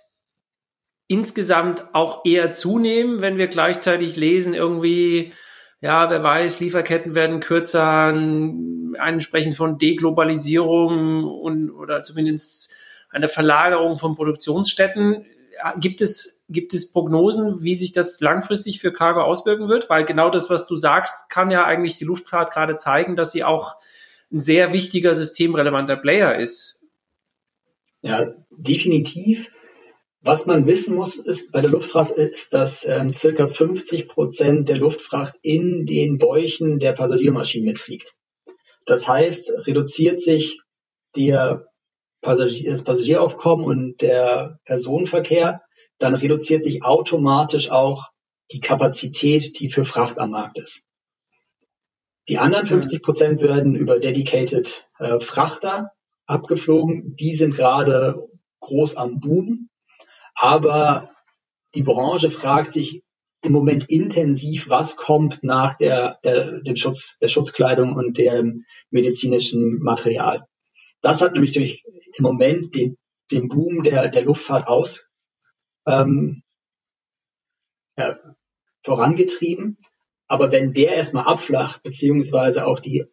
insgesamt 1.07 1.83
auch 1.93 2.23
eher 2.23 2.51
zunehmen, 2.51 3.21
wenn 3.21 3.37
wir 3.37 3.47
gleichzeitig 3.47 4.15
lesen, 4.15 4.53
irgendwie, 4.53 5.33
ja, 5.81 6.09
wer 6.09 6.21
weiß, 6.21 6.59
Lieferketten 6.59 7.15
werden 7.15 7.39
kürzer, 7.39 8.07
ein 8.09 9.19
Sprechen 9.19 9.53
von 9.53 9.77
Deglobalisierung 9.77 11.23
und 11.23 11.71
oder 11.71 12.03
zumindest 12.03 12.73
eine 13.09 13.27
Verlagerung 13.27 13.97
von 13.97 14.13
Produktionsstätten. 14.13 15.25
Gibt 15.79 16.01
es, 16.01 16.45
gibt 16.47 16.73
es 16.75 16.91
Prognosen, 16.91 17.63
wie 17.63 17.75
sich 17.75 17.91
das 17.91 18.21
langfristig 18.21 18.79
für 18.79 18.93
Cargo 18.93 19.21
auswirken 19.21 19.67
wird? 19.67 19.89
Weil 19.89 20.05
genau 20.05 20.29
das, 20.29 20.49
was 20.49 20.67
du 20.67 20.75
sagst, 20.75 21.29
kann 21.29 21.49
ja 21.49 21.65
eigentlich 21.65 21.97
die 21.97 22.05
Luftfahrt 22.05 22.53
gerade 22.53 22.75
zeigen, 22.75 23.15
dass 23.15 23.31
sie 23.31 23.43
auch 23.43 23.77
ein 24.31 24.39
sehr 24.39 24.73
wichtiger 24.73 25.15
systemrelevanter 25.15 25.97
Player 25.97 26.37
ist. 26.37 26.79
Ja, 28.01 28.33
definitiv. 28.51 29.51
Was 30.21 30.45
man 30.45 30.67
wissen 30.67 30.95
muss, 30.95 31.17
ist 31.17 31.51
bei 31.51 31.61
der 31.61 31.69
Luftfracht 31.69 32.11
ist, 32.11 32.53
dass 32.53 32.85
ähm, 32.85 33.13
circa 33.13 33.47
50 33.47 34.07
Prozent 34.07 34.67
der 34.67 34.77
Luftfracht 34.77 35.35
in 35.41 35.85
den 35.85 36.17
Bäuchen 36.17 36.79
der 36.79 36.91
Passagiermaschinen 36.91 37.65
mitfliegt. 37.65 38.15
Das 38.85 39.07
heißt, 39.07 39.51
reduziert 39.67 40.21
sich 40.21 40.59
der 41.15 41.67
Passagier, 42.21 42.71
das 42.71 42.83
Passagieraufkommen 42.83 43.65
und 43.65 44.01
der 44.01 44.59
Personenverkehr, 44.65 45.61
dann 45.99 46.15
reduziert 46.15 46.63
sich 46.63 46.83
automatisch 46.83 47.71
auch 47.71 48.09
die 48.51 48.59
Kapazität, 48.59 49.59
die 49.59 49.69
für 49.69 49.85
Fracht 49.85 50.17
am 50.17 50.31
Markt 50.31 50.57
ist. 50.57 50.83
Die 52.29 52.37
anderen 52.37 52.67
50 52.67 53.01
Prozent 53.01 53.41
werden 53.41 53.75
über 53.75 53.97
dedicated 53.97 54.87
äh, 54.99 55.19
Frachter 55.19 55.91
abgeflogen. 56.27 57.15
Die 57.15 57.33
sind 57.33 57.55
gerade 57.55 58.29
groß 58.59 58.97
am 58.97 59.19
Boom. 59.19 59.69
Aber 60.35 61.09
die 61.73 61.81
Branche 61.81 62.29
fragt 62.29 62.71
sich 62.71 63.03
im 63.41 63.51
Moment 63.51 63.89
intensiv, 63.89 64.69
was 64.69 64.95
kommt 64.95 65.39
nach 65.41 65.73
der, 65.73 66.19
der, 66.23 66.61
dem 66.61 66.75
Schutz, 66.75 67.17
der 67.19 67.29
Schutzkleidung 67.29 67.95
und 67.95 68.19
dem 68.19 68.65
medizinischen 68.91 69.79
Material. 69.79 70.45
Das 71.01 71.23
hat 71.23 71.33
nämlich 71.33 71.53
durch 71.53 71.83
im 72.13 72.23
Moment 72.23 72.75
den, 72.75 72.97
den 73.31 73.47
Boom 73.47 73.81
der, 73.81 74.09
der 74.09 74.23
Luftfahrt 74.23 74.67
aus 74.67 75.07
ähm, 75.87 76.43
ja, 77.97 78.19
vorangetrieben. 78.83 79.77
Aber 80.29 80.51
wenn 80.51 80.73
der 80.73 80.95
erstmal 80.95 81.25
abflacht, 81.25 81.81
beziehungsweise 81.83 82.65
auch 82.67 82.79
die, 82.79 83.05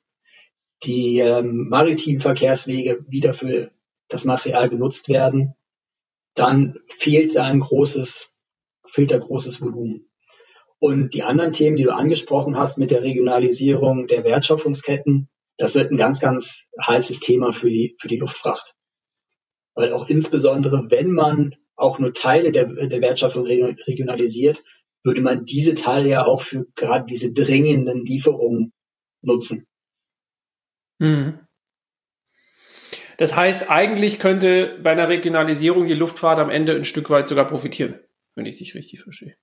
die 0.85 1.19
ähm, 1.19 1.69
maritimen 1.69 2.21
Verkehrswege 2.21 3.05
wieder 3.09 3.33
für 3.33 3.73
das 4.09 4.25
Material 4.25 4.69
genutzt 4.69 5.09
werden, 5.09 5.55
dann 6.35 6.79
fehlt 6.89 7.35
da 7.35 7.45
ein 7.45 7.61
großes, 7.61 8.31
fehlt 8.87 9.11
da 9.11 9.19
großes 9.19 9.63
Volumen. 9.63 10.11
Und 10.79 11.15
die 11.15 11.23
anderen 11.23 11.55
Themen, 11.55 11.77
die 11.77 11.85
du 11.85 11.95
angesprochen 11.95 12.59
hast 12.59 12.77
mit 12.77 12.91
der 12.91 13.03
Regionalisierung 13.03 14.07
der 14.09 14.23
Wertschöpfungsketten, 14.23 15.31
das 15.57 15.75
wird 15.75 15.91
ein 15.91 15.97
ganz, 15.97 16.21
ganz 16.21 16.69
heißes 16.87 17.21
Thema 17.21 17.55
für 17.55 17.71
die, 17.71 17.97
für 17.99 18.09
die 18.09 18.19
Luftfracht. 18.19 18.77
Weil 19.75 19.95
auch 19.95 20.11
insbesondere, 20.11 20.91
wenn 20.91 21.11
man 21.11 21.55
auch 21.77 21.99
nur 21.99 22.13
Teile 22.13 22.53
der, 22.53 22.67
der 22.67 23.01
Wertschöpfung 23.01 23.47
regionalisiert, 23.47 24.63
würde 25.07 25.23
man 25.23 25.45
diese 25.45 25.75
Teile 25.75 26.09
ja 26.09 26.27
auch 26.27 26.43
für 26.43 26.67
gerade 26.75 27.07
diese 27.07 27.33
dringenden 27.33 28.05
Lieferungen 28.05 28.73
nutzen. 29.23 29.67
Mhm. 30.99 31.39
Das 33.17 33.35
heißt, 33.35 33.71
eigentlich 33.71 34.19
könnte 34.19 34.79
bei 34.83 34.91
einer 34.93 35.09
Regionalisierung 35.09 35.87
die 35.87 35.95
Luftfahrt 35.95 36.39
am 36.39 36.51
Ende 36.51 36.75
ein 36.75 36.85
Stück 36.85 37.09
weit 37.09 37.29
sogar 37.29 37.47
profitieren, 37.47 37.99
wenn 38.35 38.45
ich 38.45 38.57
dich 38.57 38.75
richtig 38.75 39.01
verstehe. 39.01 39.37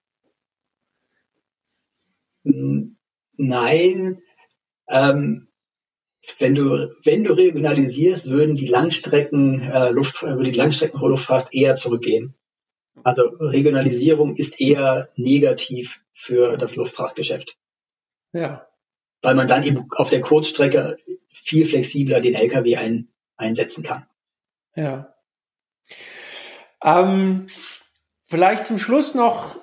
Nein. 2.44 4.22
Ähm, 4.90 5.48
wenn 6.40 6.56
du, 6.56 6.92
wenn 7.04 7.24
du 7.24 7.34
regionalisierst, 7.34 8.30
würden 8.30 8.56
die 8.56 8.68
Langstrecken, 8.68 9.62
äh, 9.62 9.90
Luft, 9.90 10.22
würde 10.22 10.52
die 10.52 10.58
Langstreckenluftfahrt 10.58 11.54
eher 11.54 11.76
zurückgehen. 11.76 12.36
Also 13.04 13.24
Regionalisierung 13.40 14.36
ist 14.36 14.60
eher 14.60 15.10
negativ 15.16 16.02
für 16.12 16.58
das 16.58 16.76
Luftfrachtgeschäft. 16.76 17.58
Ja. 18.32 18.68
Weil 19.22 19.36
man 19.36 19.48
dann 19.48 19.64
eben 19.64 19.88
auf 19.92 20.10
der 20.10 20.22
Kurzstrecke 20.22 20.98
viel 21.30 21.66
flexibler 21.66 22.22
den 22.22 22.36
LKW 22.36 22.78
ein, 22.78 23.10
einsetzen 23.36 23.84
kann. 23.84 24.06
Ja. 24.76 25.14
Ähm, 26.84 27.48
vielleicht 28.26 28.66
zum 28.66 28.78
Schluss 28.78 29.16
noch 29.16 29.58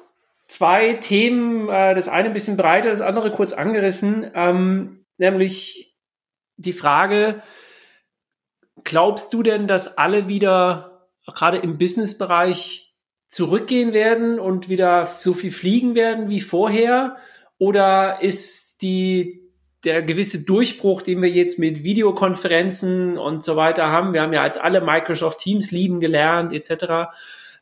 zwei 0.46 0.94
Themen, 0.94 1.68
äh, 1.68 1.94
das 1.94 2.09
eine 2.09 2.29
ein 2.29 2.35
bisschen 2.35 2.57
breiter, 2.57 2.90
das 2.90 3.00
andere 3.00 3.31
kurz 3.33 3.53
angerissen, 3.53 4.31
ähm, 4.35 5.05
nämlich 5.18 5.96
die 6.57 6.72
Frage, 6.72 7.42
glaubst 8.85 9.33
du 9.33 9.42
denn, 9.42 9.66
dass 9.66 9.98
alle 9.98 10.29
wieder 10.29 11.09
gerade 11.26 11.59
im 11.59 11.79
Businessbereich 11.79 12.89
zurückgehen 13.31 13.95
werden 13.95 14.40
und 14.40 14.69
wieder 14.69 15.07
so 15.07 15.33
viel 15.33 15.53
fliegen 15.53 15.95
werden 15.95 16.29
wie 16.29 16.40
vorher? 16.40 17.16
Oder 17.59 18.21
ist 18.21 18.83
die, 18.83 19.40
der 19.85 20.03
gewisse 20.03 20.45
Durchbruch, 20.45 21.01
den 21.01 21.23
wir 21.23 21.31
jetzt 21.31 21.59
mit 21.59 21.85
Videokonferenzen 21.85 23.16
und 23.16 23.43
so 23.45 23.55
weiter 23.55 23.87
haben, 23.87 24.12
wir 24.12 24.23
haben 24.23 24.33
ja 24.33 24.43
als 24.43 24.59
alle 24.59 24.81
Microsoft 24.81 25.38
Teams 25.38 25.71
lieben 25.71 26.01
gelernt, 26.01 26.53
etc. 26.53 27.14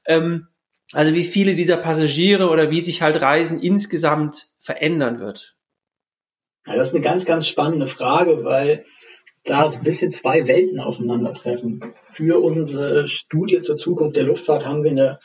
Ähm, 0.06 0.48
also 0.92 1.14
wie 1.14 1.24
viele 1.24 1.54
dieser 1.54 1.76
Passagiere 1.76 2.48
oder 2.48 2.70
wie 2.70 2.80
sich 2.80 3.02
halt 3.02 3.20
Reisen 3.20 3.60
insgesamt 3.60 4.48
verändern 4.58 5.20
wird? 5.20 5.54
Ja, 6.66 6.76
das 6.76 6.88
ist 6.88 6.94
eine 6.94 7.04
ganz, 7.04 7.26
ganz 7.26 7.46
spannende 7.46 7.86
Frage, 7.86 8.42
weil 8.42 8.84
da 9.44 9.68
so 9.68 9.76
ein 9.76 9.84
bisschen 9.84 10.12
zwei 10.12 10.46
Welten 10.46 10.80
aufeinandertreffen. 10.80 11.94
Für 12.10 12.42
unsere 12.42 13.06
Studie 13.06 13.60
zur 13.60 13.76
Zukunft 13.76 14.16
der 14.16 14.24
Luftfahrt 14.24 14.66
haben 14.66 14.82
wir 14.82 14.90
eine, 14.90 15.18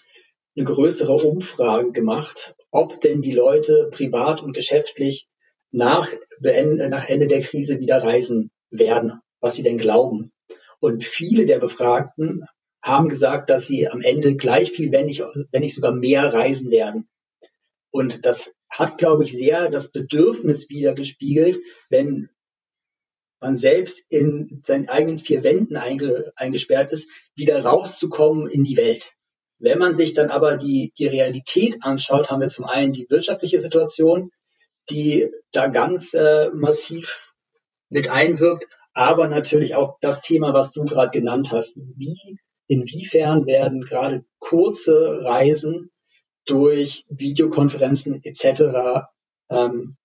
eine 0.56 0.66
größere 0.66 1.14
Umfrage 1.14 1.92
gemacht, 1.92 2.56
ob 2.72 3.02
denn 3.02 3.22
die 3.22 3.34
Leute 3.34 3.90
privat 3.92 4.42
und 4.42 4.54
geschäftlich 4.54 5.28
nach, 5.72 6.08
nach 6.40 7.10
Ende 7.10 7.28
der 7.28 7.42
Krise 7.42 7.80
wieder 7.80 8.04
reisen 8.04 8.52
werden, 8.70 9.20
was 9.40 9.56
sie 9.56 9.64
denn 9.64 9.78
glauben. 9.78 10.32
Und 10.80 11.04
viele 11.04 11.46
der 11.46 11.60
Befragten 11.60 12.46
haben 12.84 13.10
gesagt, 13.10 13.50
dass 13.50 13.66
sie 13.66 13.88
am 13.88 14.02
Ende 14.02 14.36
gleich 14.36 14.72
viel, 14.72 14.92
wenn 14.92 15.06
nicht, 15.06 15.24
wenn 15.52 15.62
nicht 15.62 15.74
sogar 15.74 15.94
mehr 15.94 16.34
reisen 16.34 16.70
werden. 16.70 17.08
Und 17.92 18.26
das 18.26 18.52
hat, 18.70 18.98
glaube 18.98 19.24
ich, 19.24 19.32
sehr 19.32 19.70
das 19.70 19.92
Bedürfnis 19.92 20.70
wieder 20.70 20.94
gespiegelt, 20.94 21.60
wenn 21.90 22.30
man 23.40 23.56
selbst 23.56 24.02
in 24.10 24.62
seinen 24.64 24.90
eigenen 24.90 25.20
vier 25.20 25.44
Wänden 25.44 25.78
einge, 25.78 26.32
eingesperrt 26.36 26.92
ist, 26.92 27.10
wieder 27.36 27.64
rauszukommen 27.64 28.48
in 28.50 28.64
die 28.64 28.78
Welt. 28.78 29.14
Wenn 29.60 29.80
man 29.80 29.96
sich 29.96 30.14
dann 30.14 30.30
aber 30.30 30.58
die, 30.58 30.92
die 30.98 31.08
Realität 31.08 31.78
anschaut, 31.82 32.30
haben 32.30 32.42
wir 32.42 32.50
zum 32.50 32.66
einen 32.66 32.94
die 32.94 33.10
wirtschaftliche 33.10 33.60
Situation, 33.60 34.32
die 34.90 35.30
da 35.52 35.68
ganz 35.68 36.14
äh, 36.14 36.50
massiv 36.54 37.20
mit 37.90 38.10
einwirkt, 38.10 38.78
aber 38.94 39.28
natürlich 39.28 39.76
auch 39.76 39.98
das 40.02 40.22
Thema, 40.22 40.54
was 40.54 40.72
du 40.72 40.84
gerade 40.84 41.12
genannt 41.12 41.52
hast. 41.52 41.78
Wie, 41.78 42.38
inwiefern 42.68 43.46
werden 43.46 43.82
gerade 43.82 44.26
kurze 44.40 45.24
Reisen 45.24 45.92
durch 46.46 47.06
Videokonferenzen 47.10 48.24
etc. 48.24 49.08
Ähm, 49.50 49.98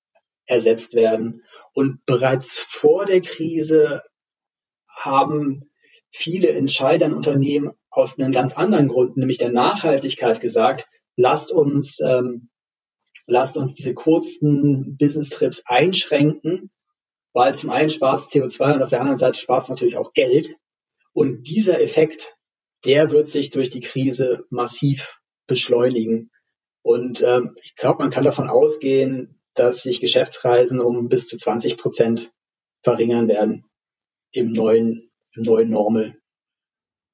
ersetzt 0.46 0.94
werden? 0.94 1.42
Und 1.74 2.04
bereits 2.06 2.58
vor 2.58 3.06
der 3.06 3.20
Krise 3.20 4.02
haben 4.88 5.70
viele 6.10 6.50
Entscheider 6.50 7.06
in 7.06 7.14
Unternehmen 7.14 7.72
aus 7.98 8.18
einem 8.18 8.32
ganz 8.32 8.54
anderen 8.54 8.88
Grund, 8.88 9.16
nämlich 9.16 9.38
der 9.38 9.50
Nachhaltigkeit 9.50 10.40
gesagt, 10.40 10.88
lasst 11.16 11.52
uns, 11.52 12.00
ähm, 12.00 12.48
lasst 13.26 13.56
uns 13.56 13.74
diese 13.74 13.94
kurzen 13.94 14.96
Business-Trips 14.96 15.62
einschränken, 15.66 16.70
weil 17.32 17.54
zum 17.54 17.70
einen 17.70 17.90
spart 17.90 18.20
CO2 18.20 18.74
und 18.74 18.82
auf 18.82 18.88
der 18.88 19.00
anderen 19.00 19.18
Seite 19.18 19.38
spart 19.38 19.64
es 19.64 19.68
natürlich 19.68 19.96
auch 19.96 20.12
Geld. 20.12 20.54
Und 21.12 21.48
dieser 21.48 21.80
Effekt, 21.80 22.36
der 22.84 23.10
wird 23.10 23.28
sich 23.28 23.50
durch 23.50 23.70
die 23.70 23.80
Krise 23.80 24.44
massiv 24.50 25.20
beschleunigen. 25.46 26.30
Und 26.82 27.22
ähm, 27.22 27.56
ich 27.62 27.74
glaube, 27.74 28.02
man 28.02 28.10
kann 28.10 28.24
davon 28.24 28.48
ausgehen, 28.48 29.40
dass 29.54 29.82
sich 29.82 30.00
Geschäftsreisen 30.00 30.80
um 30.80 31.08
bis 31.08 31.26
zu 31.26 31.36
20 31.36 31.76
Prozent 31.76 32.32
verringern 32.82 33.28
werden 33.28 33.64
im 34.30 34.52
neuen, 34.52 35.10
im 35.34 35.42
neuen 35.42 35.70
Normal. 35.70 36.16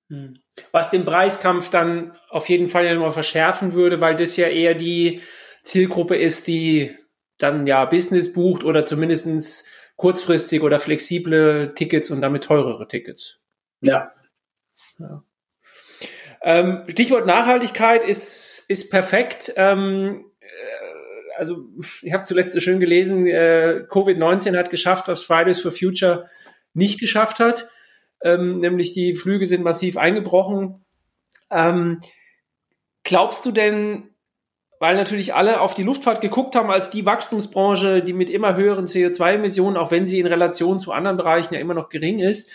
Hm. 0.08 0.38
Was 0.72 0.90
den 0.90 1.04
Preiskampf 1.04 1.70
dann 1.70 2.16
auf 2.28 2.48
jeden 2.48 2.68
Fall 2.68 2.84
ja 2.84 2.94
nochmal 2.94 3.12
verschärfen 3.12 3.72
würde, 3.72 4.00
weil 4.00 4.16
das 4.16 4.36
ja 4.36 4.48
eher 4.48 4.74
die 4.74 5.20
Zielgruppe 5.62 6.16
ist, 6.16 6.46
die 6.46 6.94
dann 7.38 7.66
ja 7.66 7.84
Business 7.84 8.32
bucht 8.32 8.64
oder 8.64 8.84
zumindest 8.84 9.66
kurzfristig 9.96 10.62
oder 10.62 10.78
flexible 10.78 11.72
Tickets 11.74 12.10
und 12.10 12.20
damit 12.20 12.44
teurere 12.44 12.86
Tickets. 12.86 13.40
Ja. 13.80 14.12
ja. 14.98 15.22
Ähm, 16.42 16.84
Stichwort 16.88 17.26
Nachhaltigkeit 17.26 18.04
ist, 18.04 18.64
ist 18.68 18.90
perfekt. 18.90 19.52
Ähm, 19.56 20.26
also 21.36 21.64
ich 22.02 22.12
habe 22.12 22.24
zuletzt 22.24 22.52
so 22.52 22.60
schön 22.60 22.80
gelesen, 22.80 23.26
äh, 23.26 23.84
Covid-19 23.88 24.56
hat 24.56 24.70
geschafft, 24.70 25.08
was 25.08 25.24
Fridays 25.24 25.60
for 25.60 25.72
Future 25.72 26.28
nicht 26.74 27.00
geschafft 27.00 27.40
hat. 27.40 27.68
Ähm, 28.24 28.56
nämlich 28.56 28.94
die 28.94 29.14
Flüge 29.14 29.46
sind 29.46 29.62
massiv 29.62 29.96
eingebrochen. 29.96 30.84
Ähm, 31.50 32.00
glaubst 33.04 33.46
du 33.46 33.52
denn, 33.52 34.14
weil 34.80 34.96
natürlich 34.96 35.34
alle 35.34 35.60
auf 35.60 35.74
die 35.74 35.82
Luftfahrt 35.82 36.20
geguckt 36.20 36.56
haben 36.56 36.70
als 36.70 36.90
die 36.90 37.06
Wachstumsbranche, 37.06 38.02
die 38.02 38.14
mit 38.14 38.30
immer 38.30 38.56
höheren 38.56 38.86
CO2-Emissionen, 38.86 39.76
auch 39.76 39.90
wenn 39.90 40.06
sie 40.06 40.18
in 40.18 40.26
Relation 40.26 40.78
zu 40.78 40.90
anderen 40.90 41.18
Bereichen 41.18 41.54
ja 41.54 41.60
immer 41.60 41.74
noch 41.74 41.90
gering 41.90 42.18
ist, 42.18 42.50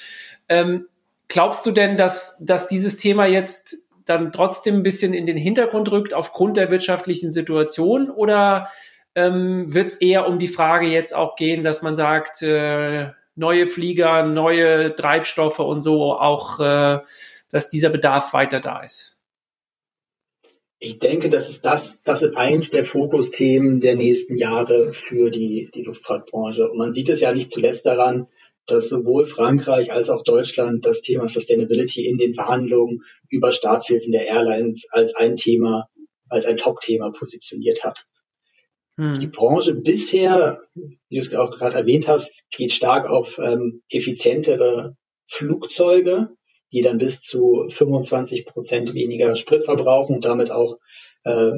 ähm, 0.50 0.88
glaubst 1.28 1.66
du 1.66 1.72
denn, 1.72 1.96
dass, 1.96 2.44
dass 2.44 2.68
dieses 2.68 2.98
Thema 2.98 3.28
jetzt 3.28 3.78
dann 4.06 4.32
trotzdem 4.32 4.78
ein 4.78 4.84
bisschen 4.84 5.14
in 5.14 5.28
den 5.28 5.38
Hintergrund 5.38 5.92
rückt 5.92 6.16
aufgrund 6.16 6.58
der 6.58 6.72
wirtschaftlichen 6.72 7.32
Situation? 7.32 8.10
Oder 8.10 8.70
ähm, 9.14 9.72
wird 9.74 9.88
es 9.88 9.96
eher 9.96 10.28
um 10.28 10.40
die 10.40 10.48
Frage 10.48 10.88
jetzt 10.88 11.14
auch 11.16 11.36
gehen, 11.36 11.64
dass 11.64 11.84
man 11.84 11.96
sagt, 11.96 12.42
äh, 12.42 13.12
neue 13.39 13.65
Flieger, 13.65 14.23
neue 14.23 14.93
Treibstoffe 14.93 15.60
und 15.60 15.82
so 15.82 16.13
auch, 16.13 16.60
äh, 16.60 16.99
dass 17.49 17.69
dieser 17.69 17.89
Bedarf 17.89 18.34
weiter 18.34 18.60
da 18.60 18.82
ist? 18.82 19.17
Ich 20.82 20.99
denke, 20.99 21.30
das 21.30 21.49
ist 21.49 21.65
das, 21.65 22.02
das 22.04 22.21
ist 22.21 22.38
eins 22.38 22.69
der 22.69 22.86
Fokusthemen 22.86 23.82
der 23.82 23.95
nächsten 23.95 24.38
Jahre 24.38 24.93
für 24.93 25.30
die, 25.30 25.69
die 25.73 25.84
Luftfahrtbranche. 25.84 26.69
Und 26.69 26.78
man 26.78 26.93
sieht 26.93 27.10
es 27.10 27.19
ja 27.19 27.34
nicht 27.34 27.52
zuletzt 27.52 27.86
daran, 27.86 28.28
dass 28.65 28.88
sowohl 28.88 29.25
Frankreich 29.25 29.91
als 29.91 30.10
auch 30.10 30.23
Deutschland 30.23 30.86
das 30.86 31.02
Thema 31.02 31.28
Sustainability 31.28 32.08
in 32.08 32.17
den 32.17 32.34
Verhandlungen 32.34 33.04
über 33.30 33.52
Staatshilfen 33.52 34.12
der 34.12 34.28
Airlines 34.28 34.86
als 34.91 35.15
ein 35.15 35.36
Thema, 35.36 35.89
als 36.30 36.45
ein 36.45 36.58
Top-Thema 36.58 37.12
positioniert 37.12 37.84
hat. 37.84 38.06
Hm. 39.00 39.18
Die 39.18 39.28
Branche 39.28 39.76
bisher, 39.76 40.60
wie 40.76 41.00
du 41.10 41.20
es 41.20 41.34
auch 41.34 41.52
gerade 41.52 41.78
erwähnt 41.78 42.10
hast, 42.10 42.44
geht 42.52 42.74
stark 42.74 43.08
auf 43.10 43.40
ähm, 43.40 43.82
effizientere 43.90 44.98
Flugzeuge, 45.26 46.36
die 46.74 46.82
dann 46.82 46.98
bis 46.98 47.22
zu 47.22 47.70
25 47.70 48.46
Prozent 48.46 48.94
weniger 48.94 49.36
Sprit 49.36 49.64
verbrauchen 49.64 50.16
und 50.16 50.26
damit 50.26 50.52
auch 50.52 50.80
äh, 51.24 51.54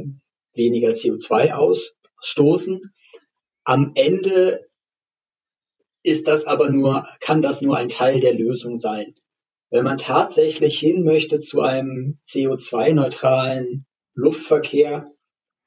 weniger 0.53 0.91
CO2 0.91 1.53
ausstoßen. 1.53 2.93
Am 3.63 3.93
Ende 3.95 4.67
ist 6.03 6.27
das 6.27 6.45
aber 6.45 6.69
nur, 6.69 7.07
kann 7.21 7.41
das 7.41 7.63
nur 7.63 7.75
ein 7.75 7.89
Teil 7.89 8.19
der 8.19 8.35
Lösung 8.35 8.77
sein. 8.77 9.15
Wenn 9.71 9.83
man 9.83 9.97
tatsächlich 9.97 10.77
hin 10.77 11.03
möchte 11.03 11.39
zu 11.39 11.61
einem 11.61 12.19
CO2-neutralen 12.23 13.87
Luftverkehr, 14.13 15.11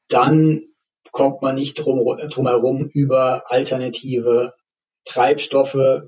dann 0.06 0.73
kommt 1.14 1.42
man 1.42 1.54
nicht 1.54 1.74
drum, 1.74 2.04
drum 2.28 2.48
herum, 2.48 2.90
über 2.92 3.44
alternative 3.50 4.52
Treibstoffe, 5.04 6.00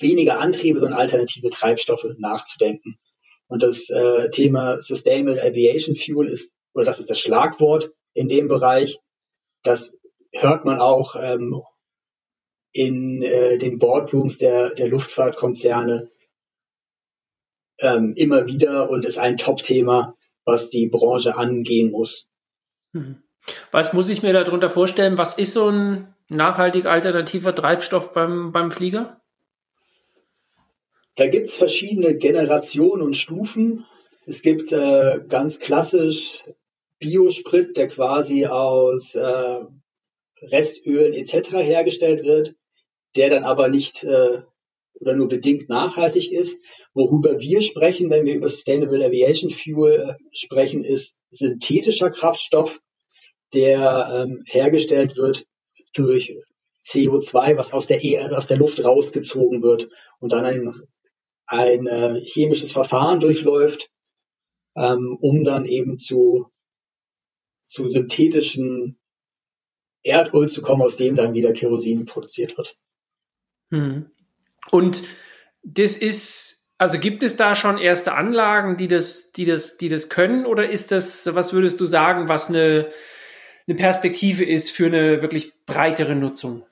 weniger 0.00 0.40
Antriebe, 0.40 0.80
sondern 0.80 0.98
alternative 0.98 1.48
Treibstoffe 1.50 2.06
nachzudenken. 2.18 2.98
Und 3.46 3.62
das 3.62 3.88
äh, 3.90 4.30
Thema 4.30 4.80
Sustainable 4.80 5.40
Aviation 5.40 5.94
Fuel 5.94 6.28
ist, 6.28 6.56
oder 6.74 6.84
das 6.84 6.98
ist 6.98 7.08
das 7.08 7.20
Schlagwort 7.20 7.92
in 8.14 8.28
dem 8.28 8.48
Bereich. 8.48 8.98
Das 9.62 9.92
hört 10.32 10.64
man 10.64 10.80
auch 10.80 11.14
ähm, 11.14 11.62
in 12.72 13.22
äh, 13.22 13.58
den 13.58 13.78
Boardrooms 13.78 14.38
der, 14.38 14.70
der 14.70 14.88
Luftfahrtkonzerne 14.88 16.10
ähm, 17.78 18.14
immer 18.16 18.46
wieder 18.46 18.90
und 18.90 19.04
ist 19.04 19.18
ein 19.18 19.36
Top-Thema, 19.36 20.16
was 20.44 20.68
die 20.68 20.88
Branche 20.88 21.36
angehen 21.36 21.92
muss. 21.92 22.28
Mhm. 22.92 23.23
Was 23.70 23.92
muss 23.92 24.08
ich 24.08 24.22
mir 24.22 24.32
darunter 24.32 24.70
vorstellen? 24.70 25.18
Was 25.18 25.38
ist 25.38 25.52
so 25.52 25.68
ein 25.68 26.14
nachhaltig 26.28 26.86
alternativer 26.86 27.54
Treibstoff 27.54 28.12
beim, 28.12 28.52
beim 28.52 28.70
Flieger? 28.70 29.20
Da 31.16 31.28
gibt 31.28 31.48
es 31.48 31.58
verschiedene 31.58 32.16
Generationen 32.16 33.02
und 33.02 33.16
Stufen. 33.16 33.86
Es 34.26 34.42
gibt 34.42 34.72
äh, 34.72 35.20
ganz 35.28 35.58
klassisch 35.58 36.42
Biosprit, 36.98 37.76
der 37.76 37.88
quasi 37.88 38.46
aus 38.46 39.14
äh, 39.14 39.60
Restölen 40.42 41.12
etc. 41.12 41.52
hergestellt 41.52 42.24
wird 42.24 42.54
der 43.16 43.30
dann 43.30 43.44
aber 43.44 43.68
nicht 43.68 44.04
äh, 44.04 44.42
oder 45.00 45.16
nur 45.16 45.28
bedingt 45.28 45.68
nachhaltig 45.68 46.32
ist. 46.32 46.58
Worüber 46.92 47.40
wir 47.40 47.60
sprechen, 47.60 48.10
wenn 48.10 48.26
wir 48.26 48.34
über 48.34 48.48
Sustainable 48.48 49.04
Aviation 49.04 49.50
Fuel 49.50 49.92
äh, 49.92 50.14
sprechen, 50.32 50.84
ist 50.84 51.16
synthetischer 51.30 52.10
Kraftstoff, 52.10 52.80
der 53.52 54.14
ähm, 54.16 54.42
hergestellt 54.46 55.16
wird 55.16 55.46
durch 55.92 56.36
CO2, 56.82 57.56
was 57.56 57.72
aus 57.72 57.86
der, 57.86 58.02
e 58.02 58.18
aus 58.18 58.46
der 58.46 58.56
Luft 58.56 58.84
rausgezogen 58.84 59.62
wird 59.62 59.88
und 60.18 60.32
dann 60.32 60.44
ein 60.44 60.74
ein 61.46 61.86
äh, 61.86 62.20
chemisches 62.20 62.72
Verfahren 62.72 63.20
durchläuft, 63.20 63.90
ähm, 64.76 65.16
um 65.20 65.44
dann 65.44 65.66
eben 65.66 65.96
zu, 65.96 66.50
zu 67.62 67.88
synthetischen 67.88 68.98
Erdöl 70.02 70.48
zu 70.48 70.62
kommen, 70.62 70.82
aus 70.82 70.96
dem 70.96 71.16
dann 71.16 71.34
wieder 71.34 71.52
Kerosin 71.52 72.06
produziert 72.06 72.56
wird. 72.56 72.76
Hm. 73.70 74.10
Und 74.70 75.02
das 75.62 75.96
ist, 75.96 76.70
also 76.78 76.98
gibt 76.98 77.22
es 77.22 77.36
da 77.36 77.54
schon 77.54 77.78
erste 77.78 78.14
Anlagen, 78.14 78.76
die 78.76 78.88
das, 78.88 79.32
die 79.32 79.44
das, 79.44 79.76
die 79.76 79.88
das 79.88 80.08
können, 80.08 80.46
oder 80.46 80.68
ist 80.68 80.92
das, 80.92 81.34
was 81.34 81.52
würdest 81.52 81.80
du 81.80 81.86
sagen, 81.86 82.28
was 82.28 82.48
eine, 82.48 82.90
eine 83.66 83.76
Perspektive 83.76 84.44
ist 84.44 84.70
für 84.70 84.86
eine 84.86 85.22
wirklich 85.22 85.52
breitere 85.66 86.14
Nutzung? 86.14 86.64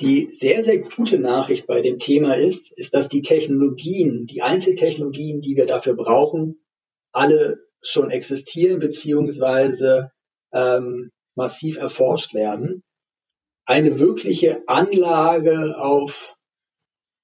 Die 0.00 0.28
sehr, 0.32 0.62
sehr 0.62 0.78
gute 0.78 1.18
Nachricht 1.18 1.66
bei 1.66 1.80
dem 1.80 1.98
Thema 1.98 2.36
ist, 2.36 2.70
ist, 2.72 2.94
dass 2.94 3.08
die 3.08 3.22
Technologien, 3.22 4.26
die 4.26 4.42
Einzeltechnologien, 4.42 5.40
die 5.40 5.56
wir 5.56 5.66
dafür 5.66 5.94
brauchen, 5.94 6.60
alle 7.12 7.58
schon 7.80 8.10
existieren 8.10 8.78
beziehungsweise 8.78 10.12
ähm, 10.52 11.10
massiv 11.34 11.78
erforscht 11.78 12.34
werden. 12.34 12.82
Eine 13.64 13.98
wirkliche 13.98 14.62
Anlage 14.66 15.76
auf 15.78 16.36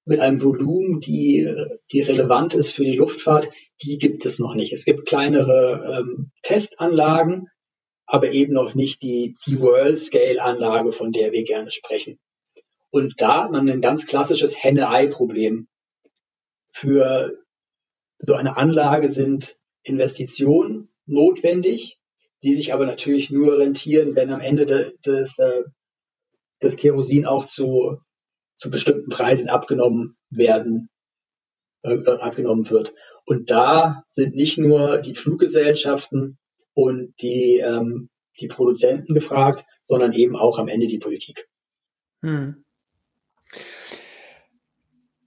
mit 0.05 0.21
einem 0.21 0.43
Volumen, 0.43 1.01
die, 1.01 1.51
die 1.93 2.01
relevant 2.03 2.55
ist 2.55 2.73
für 2.73 2.85
die 2.85 2.97
Luftfahrt, 2.97 3.49
die 3.83 3.99
gibt 3.99 4.27
es 4.27 4.39
noch 4.39 4.55
nicht. 4.55 4.73
Es 4.73 4.85
gibt 4.85 5.07
kleinere 5.07 6.01
ähm, 6.01 6.31
Testanlagen, 6.43 7.49
aber 8.07 8.31
eben 8.31 8.53
noch 8.53 8.75
nicht 8.75 9.03
die, 9.03 9.35
die 9.47 9.61
World-Scale-Anlage, 9.61 10.93
von 10.93 11.13
der 11.13 11.33
wir 11.33 11.45
gerne 11.45 11.71
sprechen. 11.71 12.19
Und 12.91 13.15
da 13.19 13.45
hat 13.45 13.51
man 13.51 13.69
ein 13.69 13.81
ganz 13.81 14.07
klassisches 14.07 14.63
Henne-Ei-Problem. 14.63 15.69
Für 16.73 17.33
so 18.19 18.35
eine 18.35 18.57
Anlage 18.57 19.09
sind 19.09 19.57
Investitionen 19.83 20.91
notwendig, 21.07 21.99
die 22.43 22.55
sich 22.55 22.73
aber 22.73 22.87
natürlich 22.87 23.31
nur 23.31 23.59
rentieren, 23.59 24.15
wenn 24.15 24.33
am 24.33 24.41
Ende 24.41 24.67
des, 24.67 24.93
des, 25.01 25.39
äh, 25.39 25.63
des 26.63 26.77
Kerosin 26.77 27.27
auch 27.27 27.47
zu 27.47 27.99
zu 28.57 28.71
bestimmten 28.71 29.11
Preisen 29.11 29.49
abgenommen 29.49 30.17
werden, 30.31 30.89
äh, 31.83 31.99
abgenommen 32.07 32.69
wird. 32.71 32.93
Und 33.27 33.51
da 33.51 34.05
sind 34.09 34.35
nicht 34.35 34.59
nur 34.59 34.99
die 34.99 35.15
Fluggesellschaften 35.15 36.39
und 36.75 37.15
die, 37.21 37.59
ähm, 37.59 38.11
die 38.41 38.49
Produzenten 38.49 39.15
gefragt, 39.15 39.65
sondern 39.83 40.13
eben 40.13 40.37
auch 40.37 40.59
am 40.59 40.69
Ende 40.69 40.87
die 40.87 40.99
Politik. 40.99 41.49
Hm. 42.23 42.65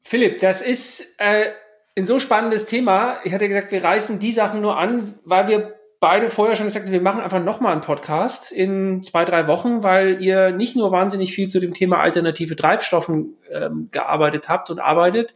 Philipp, 0.03 0.39
das 0.39 0.61
ist 0.61 1.15
äh, 1.17 1.51
ein 1.97 2.05
so 2.05 2.19
spannendes 2.19 2.65
Thema. 2.65 3.19
Ich 3.23 3.33
hatte 3.33 3.47
gesagt, 3.47 3.71
wir 3.71 3.83
reißen 3.83 4.19
die 4.19 4.31
Sachen 4.31 4.61
nur 4.61 4.77
an, 4.77 5.15
weil 5.23 5.47
wir 5.47 5.75
beide 5.99 6.29
vorher 6.29 6.55
schon 6.55 6.67
gesagt, 6.67 6.91
wir 6.91 7.01
machen 7.01 7.21
einfach 7.21 7.43
nochmal 7.43 7.71
einen 7.71 7.81
Podcast 7.81 8.51
in 8.51 9.01
zwei, 9.03 9.25
drei 9.25 9.47
Wochen, 9.47 9.83
weil 9.83 10.21
ihr 10.21 10.51
nicht 10.51 10.75
nur 10.75 10.91
wahnsinnig 10.91 11.33
viel 11.33 11.47
zu 11.47 11.59
dem 11.59 11.73
Thema 11.73 11.99
alternative 11.99 12.55
Treibstoffen 12.55 13.35
ähm, 13.51 13.89
gearbeitet 13.91 14.47
habt 14.47 14.69
und 14.69 14.79
arbeitet, 14.79 15.33